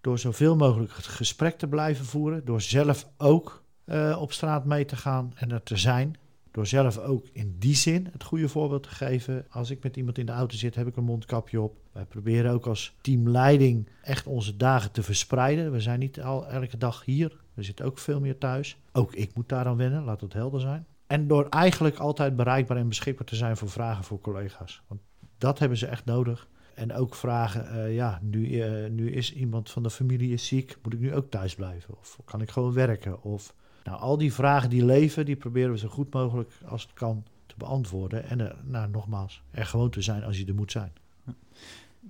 Door 0.00 0.18
zoveel 0.18 0.56
mogelijk 0.56 0.96
het 0.96 1.06
gesprek 1.06 1.58
te 1.58 1.68
blijven 1.68 2.04
voeren. 2.04 2.44
Door 2.44 2.60
zelf 2.60 3.08
ook 3.16 3.62
uh, 3.90 4.18
op 4.20 4.32
straat 4.32 4.64
mee 4.64 4.84
te 4.84 4.96
gaan 4.96 5.32
en 5.34 5.50
er 5.50 5.62
te 5.62 5.76
zijn. 5.76 6.16
Door 6.50 6.66
zelf 6.66 6.98
ook 6.98 7.26
in 7.32 7.56
die 7.58 7.74
zin 7.74 8.08
het 8.12 8.24
goede 8.24 8.48
voorbeeld 8.48 8.82
te 8.82 8.88
geven. 8.88 9.46
Als 9.50 9.70
ik 9.70 9.82
met 9.82 9.96
iemand 9.96 10.18
in 10.18 10.26
de 10.26 10.32
auto 10.32 10.56
zit, 10.56 10.74
heb 10.74 10.86
ik 10.86 10.96
een 10.96 11.04
mondkapje 11.04 11.60
op. 11.60 11.76
Wij 11.92 12.04
proberen 12.04 12.52
ook 12.52 12.66
als 12.66 12.96
teamleiding 13.00 13.88
echt 14.02 14.26
onze 14.26 14.56
dagen 14.56 14.90
te 14.90 15.02
verspreiden. 15.02 15.72
We 15.72 15.80
zijn 15.80 15.98
niet 15.98 16.20
al 16.20 16.46
elke 16.46 16.76
dag 16.76 17.04
hier. 17.04 17.40
We 17.54 17.62
zitten 17.62 17.84
ook 17.84 17.98
veel 17.98 18.20
meer 18.20 18.38
thuis. 18.38 18.78
Ook 18.92 19.14
ik 19.14 19.34
moet 19.34 19.48
daar 19.48 19.66
aan 19.66 19.76
wennen, 19.76 20.04
laat 20.04 20.20
het 20.20 20.32
helder 20.32 20.60
zijn. 20.60 20.86
En 21.06 21.26
door 21.26 21.48
eigenlijk 21.48 21.96
altijd 21.96 22.36
bereikbaar 22.36 22.76
en 22.76 22.88
beschikbaar 22.88 23.26
te 23.26 23.36
zijn 23.36 23.56
voor 23.56 23.70
vragen 23.70 24.04
voor 24.04 24.20
collega's. 24.20 24.82
Want 24.86 25.00
dat 25.38 25.58
hebben 25.58 25.78
ze 25.78 25.86
echt 25.86 26.04
nodig. 26.04 26.48
En 26.74 26.94
ook 26.94 27.14
vragen, 27.14 27.76
uh, 27.76 27.94
ja, 27.94 28.18
nu, 28.22 28.48
uh, 28.48 28.90
nu 28.90 29.10
is 29.10 29.34
iemand 29.34 29.70
van 29.70 29.82
de 29.82 29.90
familie 29.90 30.36
ziek, 30.36 30.76
moet 30.82 30.92
ik 30.92 31.00
nu 31.00 31.14
ook 31.14 31.30
thuis 31.30 31.54
blijven? 31.54 31.98
Of 31.98 32.18
kan 32.24 32.40
ik 32.40 32.50
gewoon 32.50 32.72
werken? 32.72 33.22
Of, 33.22 33.54
nou, 33.84 34.00
al 34.00 34.18
die 34.18 34.32
vragen 34.32 34.70
die 34.70 34.84
leven, 34.84 35.24
die 35.24 35.36
proberen 35.36 35.70
we 35.70 35.78
zo 35.78 35.88
goed 35.88 36.12
mogelijk 36.12 36.50
als 36.66 36.82
het 36.82 36.92
kan 36.92 37.24
te 37.46 37.54
beantwoorden. 37.56 38.24
En 38.24 38.40
er, 38.40 38.56
nou, 38.64 38.90
nogmaals, 38.90 39.42
er 39.50 39.66
gewoon 39.66 39.90
te 39.90 40.02
zijn 40.02 40.24
als 40.24 40.38
je 40.38 40.46
er 40.46 40.54
moet 40.54 40.72
zijn. 40.72 40.92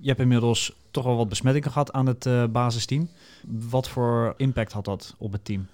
Je 0.00 0.08
hebt 0.08 0.20
inmiddels 0.20 0.76
toch 0.90 1.04
wel 1.04 1.16
wat 1.16 1.28
besmettingen 1.28 1.70
gehad 1.70 1.92
aan 1.92 2.06
het 2.06 2.26
uh, 2.26 2.44
basisteam. 2.46 3.08
Wat 3.46 3.88
voor 3.88 4.34
impact 4.36 4.72
had 4.72 4.84
dat 4.84 5.14
op 5.18 5.32
het 5.32 5.44
team? 5.44 5.66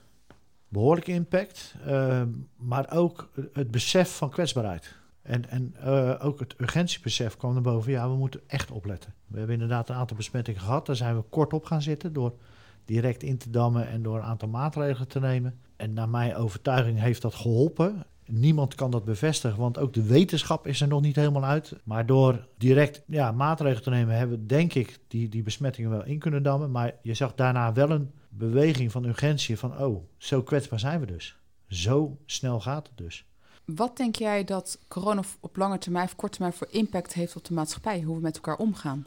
behoorlijke 0.74 1.12
impact, 1.12 1.74
uh, 1.86 2.22
maar 2.56 2.90
ook 2.92 3.28
het 3.52 3.70
besef 3.70 4.16
van 4.16 4.30
kwetsbaarheid. 4.30 4.94
En, 5.22 5.50
en 5.50 5.74
uh, 5.84 6.14
ook 6.24 6.40
het 6.40 6.54
urgentiebesef 6.58 7.36
kwam 7.36 7.52
naar 7.52 7.62
boven. 7.62 7.92
Ja, 7.92 8.08
we 8.08 8.16
moeten 8.16 8.40
echt 8.46 8.70
opletten. 8.70 9.14
We 9.26 9.36
hebben 9.36 9.54
inderdaad 9.54 9.88
een 9.88 9.94
aantal 9.94 10.16
besmettingen 10.16 10.60
gehad. 10.60 10.86
Daar 10.86 10.96
zijn 10.96 11.16
we 11.16 11.22
kort 11.22 11.52
op 11.52 11.64
gaan 11.64 11.82
zitten 11.82 12.12
door 12.12 12.34
direct 12.84 13.22
in 13.22 13.38
te 13.38 13.50
dammen 13.50 13.88
en 13.88 14.02
door 14.02 14.16
een 14.16 14.22
aantal 14.22 14.48
maatregelen 14.48 15.08
te 15.08 15.20
nemen. 15.20 15.58
En 15.76 15.92
naar 15.92 16.08
mijn 16.08 16.34
overtuiging 16.34 17.00
heeft 17.00 17.22
dat 17.22 17.34
geholpen. 17.34 18.06
Niemand 18.26 18.74
kan 18.74 18.90
dat 18.90 19.04
bevestigen, 19.04 19.58
want 19.58 19.78
ook 19.78 19.92
de 19.92 20.02
wetenschap 20.02 20.66
is 20.66 20.80
er 20.80 20.88
nog 20.88 21.00
niet 21.00 21.16
helemaal 21.16 21.44
uit. 21.44 21.76
Maar 21.84 22.06
door 22.06 22.46
direct 22.58 23.02
ja, 23.06 23.32
maatregelen 23.32 23.82
te 23.82 23.90
nemen, 23.90 24.16
hebben 24.16 24.38
we 24.38 24.46
denk 24.46 24.74
ik 24.74 24.98
die, 25.08 25.28
die 25.28 25.42
besmettingen 25.42 25.90
wel 25.90 26.04
in 26.04 26.18
kunnen 26.18 26.42
dammen. 26.42 26.70
Maar 26.70 26.94
je 27.02 27.14
zag 27.14 27.34
daarna 27.34 27.72
wel 27.72 27.90
een 27.90 28.10
beweging 28.28 28.92
van 28.92 29.04
urgentie 29.04 29.58
van, 29.58 29.78
oh, 29.78 30.04
zo 30.16 30.42
kwetsbaar 30.42 30.80
zijn 30.80 31.00
we 31.00 31.06
dus. 31.06 31.36
Zo 31.68 32.18
snel 32.26 32.60
gaat 32.60 32.86
het 32.86 32.96
dus. 32.96 33.24
Wat 33.64 33.96
denk 33.96 34.16
jij 34.16 34.44
dat 34.44 34.78
corona 34.88 35.22
op 35.40 35.56
lange 35.56 35.78
termijn 35.78 36.04
of 36.04 36.16
korte 36.16 36.36
termijn 36.36 36.56
voor 36.58 36.68
impact 36.70 37.12
heeft 37.12 37.36
op 37.36 37.44
de 37.44 37.54
maatschappij, 37.54 38.02
hoe 38.02 38.16
we 38.16 38.22
met 38.22 38.34
elkaar 38.34 38.56
omgaan? 38.56 39.06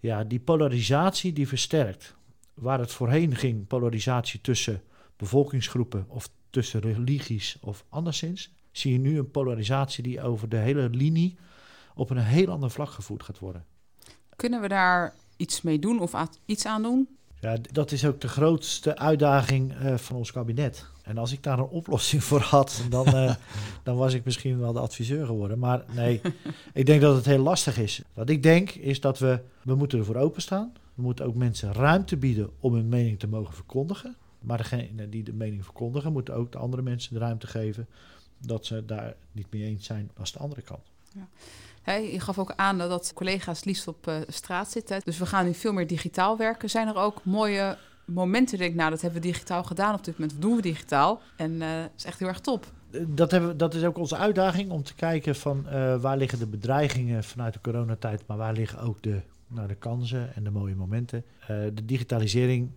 Ja, 0.00 0.24
die 0.24 0.40
polarisatie 0.40 1.32
die 1.32 1.48
versterkt. 1.48 2.14
Waar 2.54 2.78
het 2.78 2.92
voorheen 2.92 3.36
ging, 3.36 3.66
polarisatie 3.66 4.40
tussen 4.40 4.82
bevolkingsgroepen 5.20 6.04
of 6.08 6.30
tussen 6.50 6.80
religies 6.80 7.56
of 7.60 7.84
anderszins, 7.88 8.52
zie 8.72 8.92
je 8.92 8.98
nu 8.98 9.18
een 9.18 9.30
polarisatie 9.30 10.02
die 10.02 10.22
over 10.22 10.48
de 10.48 10.56
hele 10.56 10.88
linie 10.88 11.38
op 11.94 12.10
een 12.10 12.18
heel 12.18 12.48
ander 12.48 12.70
vlak 12.70 12.90
gevoerd 12.90 13.22
gaat 13.22 13.38
worden. 13.38 13.64
Kunnen 14.36 14.60
we 14.60 14.68
daar 14.68 15.14
iets 15.36 15.62
mee 15.62 15.78
doen 15.78 16.00
of 16.00 16.14
iets 16.44 16.66
aan 16.66 16.82
doen? 16.82 17.08
Ja, 17.40 17.56
dat 17.72 17.92
is 17.92 18.04
ook 18.04 18.20
de 18.20 18.28
grootste 18.28 18.96
uitdaging 18.96 19.82
uh, 19.82 19.96
van 19.96 20.16
ons 20.16 20.32
kabinet. 20.32 20.86
En 21.02 21.18
als 21.18 21.32
ik 21.32 21.42
daar 21.42 21.58
een 21.58 21.68
oplossing 21.68 22.24
voor 22.24 22.40
had, 22.40 22.82
dan, 22.88 23.06
uh, 23.08 23.34
dan 23.82 23.96
was 23.96 24.14
ik 24.14 24.24
misschien 24.24 24.58
wel 24.58 24.72
de 24.72 24.80
adviseur 24.80 25.26
geworden. 25.26 25.58
Maar 25.58 25.84
nee, 25.94 26.20
ik 26.72 26.86
denk 26.86 27.00
dat 27.00 27.16
het 27.16 27.24
heel 27.24 27.42
lastig 27.42 27.78
is. 27.78 28.02
Wat 28.14 28.28
ik 28.28 28.42
denk 28.42 28.70
is 28.70 29.00
dat 29.00 29.18
we, 29.18 29.40
we 29.62 29.74
moeten 29.74 29.98
ervoor 29.98 30.16
openstaan. 30.16 30.72
We 30.94 31.02
moeten 31.02 31.24
ook 31.24 31.34
mensen 31.34 31.72
ruimte 31.72 32.16
bieden 32.16 32.50
om 32.60 32.74
hun 32.74 32.88
mening 32.88 33.18
te 33.18 33.28
mogen 33.28 33.54
verkondigen. 33.54 34.16
Maar 34.40 34.58
degene 34.58 35.08
die 35.08 35.22
de 35.22 35.32
mening 35.32 35.64
verkondigen, 35.64 36.12
moeten 36.12 36.34
ook 36.34 36.52
de 36.52 36.58
andere 36.58 36.82
mensen 36.82 37.14
de 37.14 37.20
ruimte 37.20 37.46
geven 37.46 37.86
dat 38.38 38.66
ze 38.66 38.84
daar 38.84 39.14
niet 39.32 39.46
mee 39.50 39.62
eens 39.62 39.86
zijn 39.86 40.10
als 40.16 40.32
de 40.32 40.38
andere 40.38 40.62
kant. 40.62 40.90
Ja. 41.14 41.28
Hey, 41.82 42.12
je 42.12 42.20
gaf 42.20 42.38
ook 42.38 42.52
aan 42.56 42.78
dat 42.78 43.12
collega's 43.14 43.64
liefst 43.64 43.88
op 43.88 44.06
uh, 44.06 44.16
straat 44.28 44.70
zitten. 44.70 45.00
Dus 45.04 45.18
we 45.18 45.26
gaan 45.26 45.44
nu 45.44 45.54
veel 45.54 45.72
meer 45.72 45.86
digitaal 45.86 46.36
werken. 46.36 46.70
Zijn 46.70 46.88
er 46.88 46.96
ook 46.96 47.24
mooie 47.24 47.76
momenten 48.04 48.58
denk 48.58 48.70
ik, 48.70 48.76
nou, 48.76 48.90
dat 48.90 49.00
hebben 49.00 49.20
we 49.20 49.26
digitaal 49.26 49.64
gedaan 49.64 49.94
op 49.94 50.04
dit 50.04 50.14
moment. 50.14 50.32
Of 50.32 50.38
doen 50.38 50.56
we 50.56 50.62
digitaal? 50.62 51.20
En 51.36 51.58
dat 51.58 51.90
is 51.96 52.04
echt 52.04 52.18
heel 52.18 52.28
erg 52.28 52.40
top. 52.40 52.72
Dat, 53.06 53.30
hebben, 53.30 53.56
dat 53.56 53.74
is 53.74 53.84
ook 53.84 53.98
onze 53.98 54.16
uitdaging 54.16 54.70
om 54.70 54.82
te 54.82 54.94
kijken 54.94 55.36
van 55.36 55.62
waar 56.00 56.16
liggen 56.16 56.38
de 56.38 56.46
bedreigingen 56.46 57.24
vanuit 57.24 57.52
de 57.52 57.60
coronatijd, 57.60 58.22
maar 58.26 58.36
waar 58.36 58.52
liggen 58.52 58.80
ook 58.80 59.02
de, 59.02 59.20
nou, 59.46 59.68
de 59.68 59.74
kansen 59.74 60.34
en 60.34 60.44
de 60.44 60.50
mooie 60.50 60.74
momenten. 60.74 61.24
de 61.46 61.84
digitalisering 61.84 62.70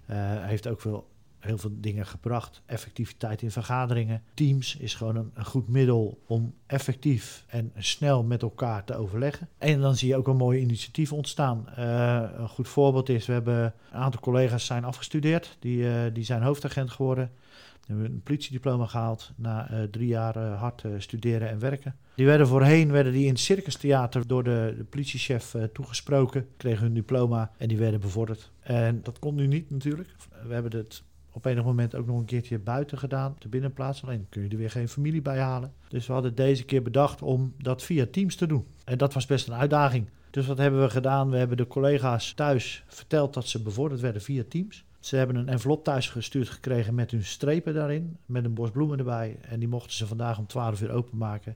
heeft 0.45 0.67
ook 0.67 0.81
veel 0.81 1.07
heel 1.43 1.57
veel 1.57 1.71
dingen 1.73 2.05
gebracht. 2.05 2.61
Effectiviteit 2.65 3.41
in 3.41 3.51
vergaderingen. 3.51 4.23
Teams 4.33 4.77
is 4.77 4.95
gewoon 4.95 5.15
een, 5.15 5.45
goed 5.45 5.67
middel 5.67 6.19
om 6.25 6.53
effectief 6.65 7.45
en 7.47 7.71
snel 7.77 8.23
met 8.23 8.41
elkaar 8.41 8.83
te 8.83 8.95
overleggen. 8.95 9.49
En 9.57 9.81
dan 9.81 9.95
zie 9.95 10.07
je 10.07 10.15
ook 10.15 10.27
een 10.27 10.37
mooie 10.37 10.59
initiatief 10.59 11.13
ontstaan. 11.13 11.65
Uh, 11.79 12.23
een 12.37 12.49
goed 12.49 12.67
voorbeeld 12.67 13.09
is, 13.09 13.25
we 13.25 13.33
hebben 13.33 13.63
een 13.91 13.99
aantal 13.99 14.21
collega's 14.21 14.65
zijn 14.65 14.83
afgestudeerd. 14.83 15.57
Die, 15.59 15.77
uh, 15.77 16.01
die 16.13 16.23
zijn 16.23 16.41
hoofdagent 16.41 16.91
geworden. 16.91 17.31
We 17.73 17.93
hebben 17.93 18.11
een 18.11 18.21
politiediploma 18.23 18.85
gehaald 18.85 19.31
na 19.35 19.71
uh, 19.71 19.83
drie 19.83 20.07
jaar 20.07 20.37
hard 20.37 20.83
studeren 20.97 21.49
en 21.49 21.59
werken. 21.59 21.95
Die 22.15 22.25
werden 22.25 22.47
voorheen 22.47 22.91
werden 22.91 23.13
die 23.13 23.25
in 23.25 23.29
het 23.29 23.39
circustheater 23.39 24.27
door 24.27 24.43
de, 24.43 24.73
de 24.77 24.83
politiechef 24.83 25.55
toegesproken, 25.73 26.47
kregen 26.57 26.83
hun 26.83 26.93
diploma 26.93 27.51
en 27.57 27.67
die 27.67 27.77
werden 27.77 27.99
bevorderd. 27.99 28.51
En 28.59 28.99
dat 29.03 29.19
kon 29.19 29.35
nu 29.35 29.47
niet 29.47 29.69
natuurlijk. 29.69 30.15
We 30.47 30.53
hebben 30.53 30.77
het 30.77 31.03
op 31.33 31.45
enig 31.45 31.63
moment 31.63 31.95
ook 31.95 32.05
nog 32.05 32.17
een 32.17 32.25
keertje 32.25 32.59
buiten 32.59 32.97
gedaan, 32.97 33.35
de 33.39 33.47
binnenplaats. 33.47 34.03
Alleen 34.03 34.25
kun 34.29 34.43
je 34.43 34.49
er 34.49 34.57
weer 34.57 34.71
geen 34.71 34.87
familie 34.87 35.21
bij 35.21 35.39
halen. 35.39 35.73
Dus 35.87 36.07
we 36.07 36.13
hadden 36.13 36.35
deze 36.35 36.63
keer 36.63 36.81
bedacht 36.81 37.21
om 37.21 37.53
dat 37.57 37.83
via 37.83 38.05
Teams 38.11 38.35
te 38.35 38.47
doen. 38.47 38.67
En 38.85 38.97
dat 38.97 39.13
was 39.13 39.25
best 39.25 39.47
een 39.47 39.53
uitdaging. 39.53 40.09
Dus 40.29 40.47
wat 40.47 40.57
hebben 40.57 40.81
we 40.81 40.89
gedaan? 40.89 41.29
We 41.29 41.37
hebben 41.37 41.57
de 41.57 41.67
collega's 41.67 42.33
thuis 42.33 42.83
verteld 42.87 43.33
dat 43.33 43.47
ze 43.47 43.61
bevorderd 43.61 44.01
werden 44.01 44.21
via 44.21 44.43
Teams. 44.49 44.85
Ze 44.99 45.15
hebben 45.15 45.35
een 45.35 45.49
envelop 45.49 45.83
thuis 45.83 46.09
gestuurd 46.09 46.49
gekregen 46.49 46.95
met 46.95 47.11
hun 47.11 47.23
strepen 47.23 47.73
daarin, 47.73 48.17
met 48.25 48.45
een 48.45 48.53
bos 48.53 48.71
bloemen 48.71 48.97
erbij. 48.97 49.37
En 49.41 49.59
die 49.59 49.67
mochten 49.67 49.91
ze 49.93 50.07
vandaag 50.07 50.37
om 50.37 50.47
12 50.47 50.81
uur 50.81 50.91
openmaken. 50.91 51.55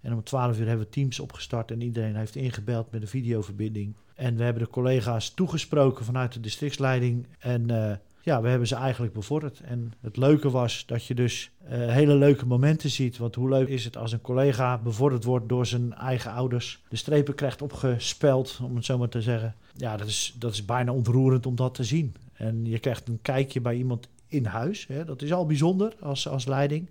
En 0.00 0.12
om 0.12 0.22
12 0.22 0.58
uur 0.58 0.66
hebben 0.66 0.84
we 0.84 0.92
Teams 0.92 1.20
opgestart 1.20 1.70
en 1.70 1.80
iedereen 1.80 2.16
heeft 2.16 2.36
ingebeld 2.36 2.90
met 2.90 3.02
een 3.02 3.08
videoverbinding. 3.08 3.94
En 4.14 4.36
we 4.36 4.42
hebben 4.42 4.62
de 4.62 4.70
collega's 4.70 5.30
toegesproken 5.30 6.04
vanuit 6.04 6.32
de 6.32 6.40
districtsleiding. 6.40 7.26
En 7.38 7.72
uh, 7.72 7.92
ja, 8.24 8.40
we 8.42 8.48
hebben 8.48 8.68
ze 8.68 8.74
eigenlijk 8.74 9.12
bevorderd. 9.12 9.60
En 9.60 9.92
het 10.00 10.16
leuke 10.16 10.50
was 10.50 10.86
dat 10.86 11.06
je 11.06 11.14
dus 11.14 11.50
uh, 11.64 11.70
hele 11.70 12.14
leuke 12.14 12.46
momenten 12.46 12.90
ziet. 12.90 13.18
Want 13.18 13.34
hoe 13.34 13.48
leuk 13.48 13.68
is 13.68 13.84
het 13.84 13.96
als 13.96 14.12
een 14.12 14.20
collega 14.20 14.78
bevorderd 14.78 15.24
wordt 15.24 15.48
door 15.48 15.66
zijn 15.66 15.94
eigen 15.94 16.32
ouders. 16.32 16.82
De 16.88 16.96
strepen 16.96 17.34
krijgt 17.34 17.62
opgespeld, 17.62 18.60
om 18.62 18.76
het 18.76 18.84
zo 18.84 18.98
maar 18.98 19.08
te 19.08 19.22
zeggen. 19.22 19.54
Ja, 19.76 19.96
dat 19.96 20.06
is, 20.06 20.34
dat 20.38 20.52
is 20.52 20.64
bijna 20.64 20.92
ontroerend 20.92 21.46
om 21.46 21.56
dat 21.56 21.74
te 21.74 21.84
zien. 21.84 22.14
En 22.32 22.64
je 22.64 22.78
krijgt 22.78 23.08
een 23.08 23.18
kijkje 23.22 23.60
bij 23.60 23.76
iemand 23.76 24.08
in 24.28 24.44
huis. 24.44 24.86
Hè. 24.86 25.04
Dat 25.04 25.22
is 25.22 25.32
al 25.32 25.46
bijzonder 25.46 25.92
als, 26.00 26.28
als 26.28 26.46
leiding. 26.46 26.88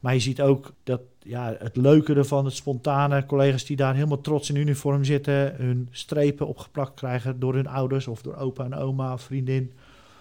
Maar 0.00 0.14
je 0.14 0.20
ziet 0.20 0.40
ook 0.40 0.72
dat 0.84 1.00
ja, 1.18 1.56
het 1.58 1.76
leuke 1.76 2.14
ervan, 2.14 2.44
het 2.44 2.54
spontane, 2.54 3.26
collega's 3.26 3.64
die 3.64 3.76
daar 3.76 3.94
helemaal 3.94 4.20
trots 4.20 4.50
in 4.50 4.56
uniform 4.56 5.04
zitten, 5.04 5.54
hun 5.56 5.88
strepen 5.90 6.46
opgeplakt 6.46 6.94
krijgen 6.94 7.40
door 7.40 7.54
hun 7.54 7.66
ouders 7.66 8.06
of 8.06 8.22
door 8.22 8.36
opa 8.36 8.64
en 8.64 8.74
oma 8.74 9.12
of 9.12 9.22
vriendin 9.22 9.72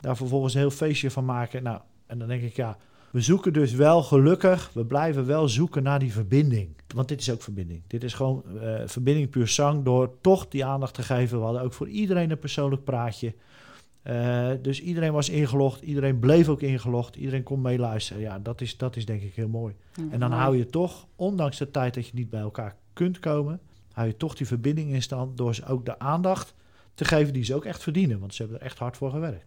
daar 0.02 0.18
vervolgens 0.18 0.54
een 0.54 0.60
heel 0.60 0.72
feestje 0.72 1.12
van 1.12 1.26
maken. 1.26 1.64
Nou, 1.64 1.80
en 2.06 2.20
dan 2.20 2.28
denk 2.28 2.44
ik, 2.44 2.56
ja, 2.56 2.78
we 3.12 3.22
zoeken 3.22 3.54
dus 3.54 3.74
wel 3.74 4.04
gelukkig, 4.04 4.72
we 4.74 4.86
blijven 4.86 5.26
wel 5.26 5.48
zoeken 5.48 5.84
naar 5.84 6.00
die 6.00 6.12
verbinding. 6.12 6.76
Want 6.96 7.08
dit 7.08 7.22
is 7.22 7.32
ook 7.32 7.42
verbinding. 7.42 7.82
Dit 7.88 8.04
is 8.04 8.14
gewoon 8.14 8.44
uh, 8.54 8.82
verbinding 8.86 9.30
puur 9.30 9.48
zang 9.48 9.84
door 9.84 10.14
toch 10.22 10.48
die 10.48 10.66
aandacht 10.66 10.94
te 10.94 11.04
geven. 11.04 11.38
We 11.38 11.44
hadden 11.44 11.62
ook 11.62 11.74
voor 11.74 11.88
iedereen 11.88 12.32
een 12.32 12.40
persoonlijk 12.40 12.84
praatje. 12.84 13.34
Uh, 14.04 14.50
dus 14.62 14.82
iedereen 14.82 15.14
was 15.14 15.30
ingelogd, 15.30 15.82
iedereen 15.82 16.20
bleef 16.20 16.50
ook 16.50 16.62
ingelogd, 16.62 17.16
iedereen 17.16 17.44
kon 17.44 17.62
meeluisteren. 17.62 18.22
Ja, 18.22 18.40
dat 18.40 18.62
is, 18.62 18.78
dat 18.78 18.96
is 18.96 19.06
denk 19.06 19.22
ik 19.22 19.34
heel 19.34 19.48
mooi. 19.48 19.76
en 20.12 20.20
dan 20.20 20.32
hou 20.32 20.58
je 20.58 20.66
toch, 20.66 21.08
ondanks 21.16 21.58
de 21.58 21.72
tijd 21.72 21.94
dat 21.94 22.08
je 22.08 22.12
niet 22.16 22.30
bij 22.30 22.42
elkaar 22.42 22.76
kunt 22.94 23.20
komen, 23.20 23.60
hou 23.92 24.08
je 24.08 24.18
toch 24.18 24.36
die 24.36 24.48
verbinding 24.48 24.94
in 24.94 25.02
stand 25.02 25.38
door 25.38 25.56
ze 25.56 25.66
ook 25.66 25.86
de 25.86 26.00
aandacht 26.00 26.54
te 26.94 27.06
geven 27.06 27.34
die 27.34 27.44
ze 27.44 27.56
ook 27.56 27.66
echt 27.66 27.84
verdienen. 27.84 28.20
Want 28.20 28.34
ze 28.34 28.42
hebben 28.42 28.60
er 28.60 28.66
echt 28.66 28.78
hard 28.78 28.98
voor 28.98 29.12
gewerkt. 29.12 29.46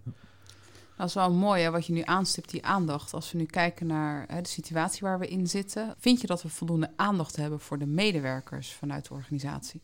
Dat 0.96 1.08
is 1.08 1.14
wel 1.14 1.32
mooi 1.32 1.62
hè, 1.62 1.70
wat 1.70 1.86
je 1.86 1.92
nu 1.92 2.02
aanstipt, 2.04 2.50
die 2.50 2.64
aandacht. 2.64 3.14
Als 3.14 3.32
we 3.32 3.38
nu 3.38 3.44
kijken 3.44 3.86
naar 3.86 4.24
hè, 4.28 4.40
de 4.40 4.48
situatie 4.48 5.00
waar 5.02 5.18
we 5.18 5.26
in 5.26 5.46
zitten, 5.46 5.94
vind 5.98 6.20
je 6.20 6.26
dat 6.26 6.42
we 6.42 6.48
voldoende 6.48 6.90
aandacht 6.96 7.36
hebben 7.36 7.60
voor 7.60 7.78
de 7.78 7.86
medewerkers 7.86 8.72
vanuit 8.72 9.08
de 9.08 9.14
organisatie? 9.14 9.80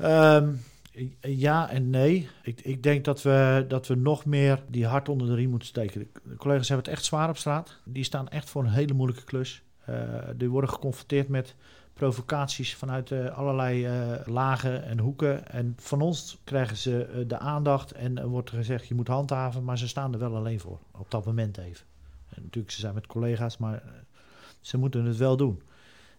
Um, 0.00 0.60
ja 1.20 1.70
en 1.70 1.90
nee. 1.90 2.28
Ik, 2.42 2.60
ik, 2.60 2.82
denk 2.82 3.04
dat 3.04 3.22
we, 3.22 3.64
dat 3.68 3.86
we 3.86 3.94
nog 3.94 4.24
meer 4.24 4.64
die 4.68 4.86
hart 4.86 5.08
onder 5.08 5.26
de 5.26 5.34
riem 5.34 5.50
moeten 5.50 5.68
steken. 5.68 6.08
De 6.24 6.36
collega's 6.36 6.68
hebben 6.68 6.86
het 6.86 6.94
echt 6.94 7.04
zwaar 7.04 7.28
op 7.28 7.36
straat. 7.36 7.78
Die 7.84 8.04
staan 8.04 8.28
echt 8.28 8.50
voor 8.50 8.64
een 8.64 8.70
hele 8.70 8.94
moeilijke 8.94 9.24
klus. 9.24 9.62
Uh, 9.88 9.96
die 10.36 10.50
worden 10.50 10.70
geconfronteerd 10.70 11.28
met 11.28 11.54
provocaties 11.98 12.74
vanuit 12.74 13.10
uh, 13.10 13.38
allerlei 13.38 13.86
uh, 13.86 14.26
lagen 14.26 14.84
en 14.84 14.98
hoeken. 14.98 15.48
En 15.48 15.74
van 15.78 16.00
ons 16.00 16.38
krijgen 16.44 16.76
ze 16.76 17.08
uh, 17.14 17.28
de 17.28 17.38
aandacht 17.38 17.92
en 17.92 18.26
wordt 18.26 18.50
gezegd 18.50 18.88
je 18.88 18.94
moet 18.94 19.08
handhaven, 19.08 19.64
maar 19.64 19.78
ze 19.78 19.88
staan 19.88 20.12
er 20.12 20.18
wel 20.18 20.36
alleen 20.36 20.60
voor. 20.60 20.78
Op 20.98 21.10
dat 21.10 21.24
moment 21.24 21.58
even. 21.58 21.86
En 22.28 22.42
natuurlijk, 22.42 22.72
ze 22.72 22.80
zijn 22.80 22.94
met 22.94 23.06
collega's, 23.06 23.56
maar 23.56 23.82
ze 24.60 24.78
moeten 24.78 25.04
het 25.04 25.16
wel 25.16 25.36
doen. 25.36 25.62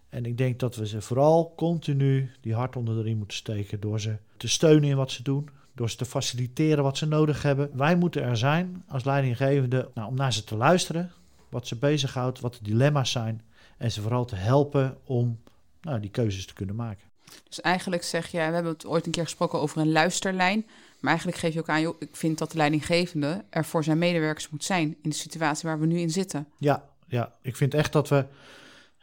En 0.08 0.24
ik 0.24 0.38
denk 0.38 0.60
dat 0.60 0.76
we 0.76 0.86
ze 0.86 1.00
vooral 1.00 1.52
continu 1.56 2.30
die 2.40 2.54
hart 2.54 2.76
onder 2.76 2.94
de 2.94 3.02
riem 3.02 3.18
moeten 3.18 3.36
steken 3.36 3.80
door 3.80 4.00
ze 4.00 4.16
te 4.36 4.48
steunen 4.48 4.88
in 4.88 4.96
wat 4.96 5.10
ze 5.10 5.22
doen. 5.22 5.48
Door 5.74 5.90
ze 5.90 5.96
te 5.96 6.04
faciliteren 6.04 6.84
wat 6.84 6.96
ze 6.96 7.06
nodig 7.06 7.42
hebben. 7.42 7.70
Wij 7.76 7.96
moeten 7.96 8.22
er 8.22 8.36
zijn 8.36 8.84
als 8.88 9.04
leidinggevende 9.04 9.90
nou, 9.94 10.08
om 10.08 10.14
naar 10.14 10.32
ze 10.32 10.44
te 10.44 10.56
luisteren. 10.56 11.10
Wat 11.48 11.66
ze 11.66 11.76
bezighoudt, 11.76 12.40
wat 12.40 12.54
de 12.54 12.62
dilemma's 12.62 13.10
zijn. 13.10 13.42
En 13.76 13.92
ze 13.92 14.00
vooral 14.00 14.24
te 14.24 14.36
helpen 14.36 14.96
om 15.04 15.38
nou, 15.82 16.00
die 16.00 16.10
keuzes 16.10 16.46
te 16.46 16.54
kunnen 16.54 16.74
maken. 16.74 17.08
Dus 17.48 17.60
eigenlijk 17.60 18.02
zeg 18.02 18.26
je, 18.26 18.36
we 18.38 18.42
hebben 18.42 18.72
het 18.72 18.86
ooit 18.86 19.06
een 19.06 19.12
keer 19.12 19.24
gesproken 19.24 19.60
over 19.60 19.80
een 19.80 19.92
luisterlijn. 19.92 20.66
Maar 21.00 21.10
eigenlijk 21.10 21.38
geef 21.38 21.54
je 21.54 21.60
ook 21.60 21.68
aan, 21.68 21.80
joh, 21.80 21.96
ik 21.98 22.16
vind 22.16 22.38
dat 22.38 22.50
de 22.50 22.56
leidinggevende 22.56 23.44
er 23.50 23.64
voor 23.64 23.84
zijn 23.84 23.98
medewerkers 23.98 24.48
moet 24.48 24.64
zijn 24.64 24.96
in 25.02 25.10
de 25.10 25.16
situatie 25.16 25.68
waar 25.68 25.80
we 25.80 25.86
nu 25.86 25.98
in 25.98 26.10
zitten. 26.10 26.46
Ja, 26.58 26.84
ja. 27.06 27.32
ik 27.42 27.56
vind 27.56 27.74
echt 27.74 27.92
dat 27.92 28.08
we, 28.08 28.26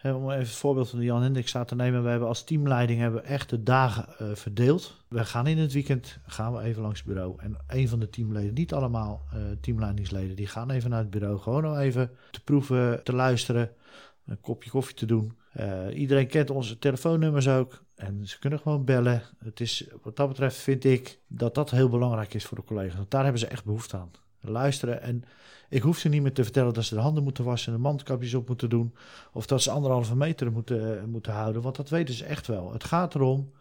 om 0.03 0.29
even 0.29 0.39
het 0.39 0.49
voorbeeld 0.49 0.89
van 0.89 1.01
Jan 1.01 1.21
Hendrik 1.21 1.45
te 1.45 1.75
nemen, 1.75 2.03
we 2.03 2.09
hebben 2.09 2.27
als 2.27 2.43
teamleiding 2.43 2.99
hebben 2.99 3.25
echt 3.25 3.49
de 3.49 3.63
dagen 3.63 4.05
uh, 4.21 4.35
verdeeld. 4.35 5.03
We 5.07 5.25
gaan 5.25 5.47
in 5.47 5.57
het 5.57 5.73
weekend, 5.73 6.17
gaan 6.25 6.53
we 6.53 6.61
even 6.61 6.81
langs 6.81 6.99
het 6.99 7.07
bureau. 7.07 7.35
En 7.37 7.57
een 7.67 7.89
van 7.89 7.99
de 7.99 8.09
teamleden, 8.09 8.53
niet 8.53 8.73
allemaal 8.73 9.25
uh, 9.33 9.39
teamleidingsleden, 9.61 10.35
die 10.35 10.47
gaan 10.47 10.71
even 10.71 10.89
naar 10.89 10.99
het 10.99 11.09
bureau. 11.09 11.39
Gewoon 11.39 11.65
om 11.65 11.77
even 11.77 12.11
te 12.31 12.43
proeven, 12.43 13.03
te 13.03 13.13
luisteren, 13.13 13.71
een 14.25 14.41
kopje 14.41 14.69
koffie 14.69 14.95
te 14.95 15.05
doen. 15.05 15.37
Uh, 15.59 15.99
iedereen 15.99 16.27
kent 16.27 16.49
onze 16.49 16.79
telefoonnummers 16.79 17.47
ook. 17.47 17.83
En 17.95 18.27
ze 18.27 18.39
kunnen 18.39 18.59
gewoon 18.59 18.85
bellen. 18.85 19.21
Het 19.43 19.59
is, 19.59 19.87
wat 20.01 20.15
dat 20.15 20.27
betreft 20.27 20.55
vind 20.55 20.83
ik 20.83 21.19
dat 21.27 21.55
dat 21.55 21.71
heel 21.71 21.89
belangrijk 21.89 22.33
is 22.33 22.45
voor 22.45 22.57
de 22.57 22.63
collega's. 22.63 22.95
Want 22.95 23.11
daar 23.11 23.23
hebben 23.23 23.39
ze 23.39 23.47
echt 23.47 23.65
behoefte 23.65 23.97
aan. 23.97 24.11
Luisteren. 24.39 25.01
En 25.01 25.23
ik 25.69 25.81
hoef 25.81 25.97
ze 25.97 26.09
niet 26.09 26.21
meer 26.21 26.33
te 26.33 26.43
vertellen 26.43 26.73
dat 26.73 26.83
ze 26.83 26.95
de 26.95 27.01
handen 27.01 27.23
moeten 27.23 27.43
wassen 27.43 27.71
en 27.71 27.77
de 27.77 27.83
mandkapjes 27.83 28.33
op 28.33 28.47
moeten 28.47 28.69
doen. 28.69 28.95
Of 29.33 29.45
dat 29.45 29.61
ze 29.61 29.71
anderhalve 29.71 30.15
meter 30.15 30.51
moeten, 30.51 31.09
moeten 31.09 31.33
houden. 31.33 31.61
Want 31.61 31.75
dat 31.75 31.89
weten 31.89 32.13
ze 32.13 32.25
echt 32.25 32.47
wel. 32.47 32.73
Het 32.73 32.83
gaat 32.83 33.15
erom, 33.15 33.51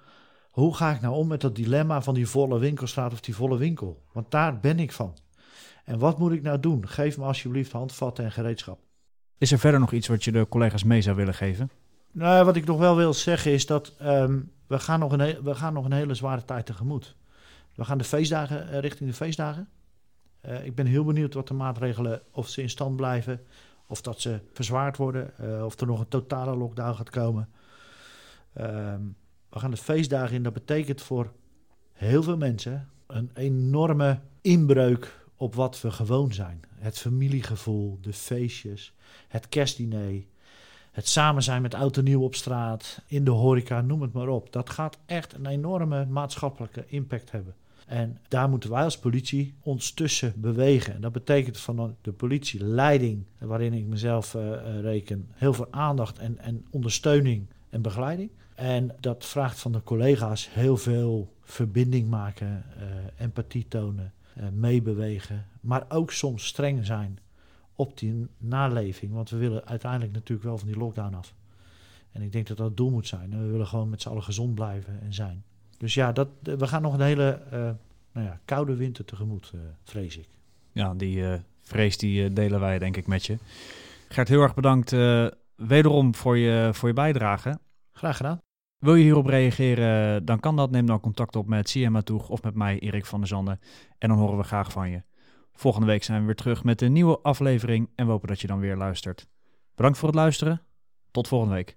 hoe 0.51 0.75
ga 0.75 0.95
ik 0.95 1.01
nou 1.01 1.15
om 1.15 1.27
met 1.27 1.41
dat 1.41 1.57
dilemma 1.57 2.03
van 2.03 2.15
die 2.15 2.27
volle 2.27 2.59
winkelstraat 2.59 3.13
of 3.13 3.21
die 3.21 3.35
volle 3.35 3.57
winkel? 3.57 4.03
Want 4.13 4.31
daar 4.31 4.61
ben 4.61 4.79
ik 4.79 4.93
van. 4.93 5.17
En 5.85 5.99
wat 5.99 6.19
moet 6.19 6.33
ik 6.33 6.43
nou 6.43 6.61
doen? 6.61 6.89
Geef 6.89 7.19
me 7.19 7.25
alsjeblieft 7.25 7.73
handvatten 7.73 8.25
en 8.25 8.33
gereedschap. 8.33 8.79
Is 9.39 9.53
er 9.53 9.59
verder 9.59 9.81
nog 9.81 9.93
iets 9.93 10.07
wat 10.07 10.25
je 10.25 10.33
de 10.33 10.49
collega's 10.49 10.85
mee 10.85 11.03
zou 11.03 11.17
willen 11.17 11.35
geven? 11.35 11.71
Nou, 12.17 12.45
wat 12.45 12.57
ik 12.57 12.65
nog 12.65 12.79
wel 12.79 12.97
wil 12.97 13.15
zeggen 13.15 13.53
is 13.53 13.67
dat 13.67 13.93
um, 14.03 14.53
we, 14.67 14.79
gaan 14.79 15.01
nog 15.01 15.13
een, 15.13 15.43
we 15.43 15.55
gaan 15.55 15.73
nog 15.73 15.85
een 15.85 15.93
hele 15.93 16.15
zware 16.15 16.45
tijd 16.45 16.67
tegemoet. 16.67 17.17
We 17.75 17.85
gaan 17.85 17.99
de 17.99 18.05
feestdagen 18.05 18.69
uh, 18.69 18.79
richting 18.79 19.11
de 19.11 19.17
feestdagen. 19.17 19.69
Uh, 20.47 20.65
ik 20.65 20.75
ben 20.75 20.87
heel 20.87 21.05
benieuwd 21.05 21.35
wat 21.35 21.49
de 21.49 21.55
maatregelen, 21.55 22.23
of 22.31 22.49
ze 22.49 22.63
in 22.63 22.71
stand 22.71 22.97
blijven, 22.97 23.43
of 23.87 24.01
dat 24.01 24.21
ze 24.21 24.41
verzwaard 24.53 24.97
worden, 24.97 25.33
uh, 25.41 25.65
of 25.65 25.81
er 25.81 25.87
nog 25.87 26.01
een 26.01 26.09
totale 26.09 26.57
lockdown 26.57 26.97
gaat 26.97 27.11
komen. 27.11 27.49
Um, 28.61 29.17
we 29.49 29.59
gaan 29.59 29.71
de 29.71 29.77
feestdagen 29.77 30.37
in. 30.37 30.43
Dat 30.43 30.53
betekent 30.53 31.03
voor 31.03 31.33
heel 31.93 32.23
veel 32.23 32.37
mensen 32.37 32.89
een 33.07 33.31
enorme 33.35 34.21
inbreuk 34.41 35.27
op 35.35 35.55
wat 35.55 35.81
we 35.81 35.91
gewoon 35.91 36.33
zijn. 36.33 36.61
Het 36.75 36.99
familiegevoel, 36.99 37.99
de 38.01 38.13
feestjes, 38.13 38.95
het 39.29 39.49
kerstdiner, 39.49 40.25
het 40.97 41.09
samen 41.09 41.43
zijn 41.43 41.63
met 41.63 41.75
oud 41.75 41.97
en 41.97 42.05
nieuw 42.05 42.23
op 42.23 42.35
straat, 42.35 43.03
in 43.07 43.25
de 43.25 43.31
horeca, 43.31 43.81
noem 43.81 44.03
het 44.03 44.13
maar 44.13 44.29
op. 44.29 44.53
Dat 44.53 44.71
gaat 44.71 44.99
echt 45.07 45.33
een 45.33 45.47
enorme 45.47 46.07
maatschappelijke 46.07 46.85
impact 46.87 47.31
hebben. 47.31 47.55
En 47.87 48.19
daar 48.29 48.49
moeten 48.49 48.71
wij 48.71 48.83
als 48.83 48.99
politie 48.99 49.55
ons 49.63 49.91
tussen 49.91 50.33
bewegen. 50.37 50.95
En 50.95 51.01
dat 51.01 51.13
betekent 51.13 51.59
van 51.59 51.97
de 52.03 52.13
politieleiding, 52.13 53.25
waarin 53.39 53.73
ik 53.73 53.85
mezelf 53.85 54.35
uh, 54.35 54.81
reken, 54.81 55.29
heel 55.33 55.53
veel 55.53 55.69
aandacht 55.71 56.19
en, 56.19 56.39
en 56.39 56.65
ondersteuning 56.71 57.47
en 57.71 57.83
begeleiding. 57.83 58.31
En 58.55 58.95
dat 59.01 59.25
vraagt 59.27 59.59
van 59.59 59.73
de 59.73 59.83
collega's 59.83 60.49
heel 60.53 60.77
veel 60.77 61.33
verbinding 61.43 62.09
maken, 62.09 62.65
uh, 62.77 62.85
empathie 63.25 63.69
tonen. 63.69 64.13
eh, 64.35 64.45
meebewegen, 64.53 65.47
maar 65.61 65.85
ook 65.89 66.13
soms 66.13 66.47
streng 66.47 66.87
zijn 66.87 67.19
op 67.77 67.99
die 67.99 68.27
naleving. 68.39 69.13
Want 69.13 69.31
we 69.31 69.37
willen 69.37 69.67
uiteindelijk 69.67 70.13
natuurlijk 70.13 70.49
wel 70.49 70.59
van 70.59 70.69
die 70.69 70.77
lockdown 70.77 71.15
af. 71.15 71.35
En 72.13 72.23
ik 72.23 72.33
denk 72.33 72.47
dat 72.47 72.57
dat 72.57 72.67
het 72.67 72.77
doel 72.77 72.91
moet 72.91 73.07
zijn. 73.07 73.33
En 73.33 73.45
we 73.45 73.51
willen 73.51 73.67
gewoon 73.67 73.89
met 73.89 74.03
z'n 74.03 74.09
allen 74.09 74.23
gezond 74.23 74.55
blijven 74.55 75.01
en 75.01 75.15
zijn. 75.15 75.45
Dus 75.79 75.95
ja, 75.95 76.13
dat, 76.13 76.29
we 76.43 76.67
gaan 76.67 76.83
nog 76.83 76.95
een 76.95 77.01
hele 77.01 77.43
eh, 77.51 77.61
nou 78.13 78.27
ja, 78.27 78.41
koude 78.45 78.77
winter 78.77 79.05
tegemoet, 79.05 79.53
uh, 79.55 79.61
vrees 79.83 80.17
ik. 80.17 80.29
Ja, 80.73 80.95
die 80.95 81.19
uh, 81.19 81.35
vrees 81.63 81.97
die 81.97 82.33
delen 82.33 82.61
wij 82.61 82.79
denk 82.79 82.97
ik 82.97 83.07
met 83.07 83.27
je. 83.27 83.39
Gert, 84.09 84.29
heel 84.29 84.43
erg 84.43 84.55
bedankt 84.55 84.91
wederom 85.55 86.15
voor 86.15 86.39
je, 86.39 86.71
voor 86.73 86.89
je 86.89 86.95
bijdrage. 86.95 87.59
Graag 87.93 88.17
gedaan. 88.17 88.41
Wil 88.79 88.95
je 88.95 89.03
hierop 89.03 89.27
reageren, 89.27 90.25
dan 90.25 90.41
kan 90.41 90.57
dat. 90.57 90.71
Neem 90.71 90.87
dan 90.87 91.01
contact 91.01 91.37
op 91.37 91.47
met 91.47 91.71
CMA 91.71 92.03
Toeg 92.03 92.29
of 92.29 92.43
met 92.43 92.55
mij, 92.55 92.79
Erik 92.79 93.07
van 93.07 93.19
der 93.19 93.29
Zanden. 93.29 93.61
En 93.99 94.09
dan 94.09 94.19
horen 94.19 94.39
we 94.39 94.45
graag 94.45 94.73
van 94.73 94.91
je. 94.91 95.03
Volgende 95.57 95.87
week 95.87 96.03
zijn 96.03 96.21
we 96.21 96.27
weer 96.27 96.35
terug 96.35 96.65
met 96.65 96.83
een 96.83 96.93
nieuwe 96.93 97.19
aflevering 97.23 97.91
en 97.95 98.07
we 98.07 98.13
hopen 98.13 98.29
dat 98.29 98.41
je 98.41 98.47
dan 98.47 98.61
weer 98.61 98.77
luistert. 98.77 99.29
Bedankt 99.75 99.99
voor 99.99 100.09
het 100.09 100.17
luisteren. 100.17 100.63
Tot 101.11 101.29
volgende 101.29 101.55
week. 101.55 101.77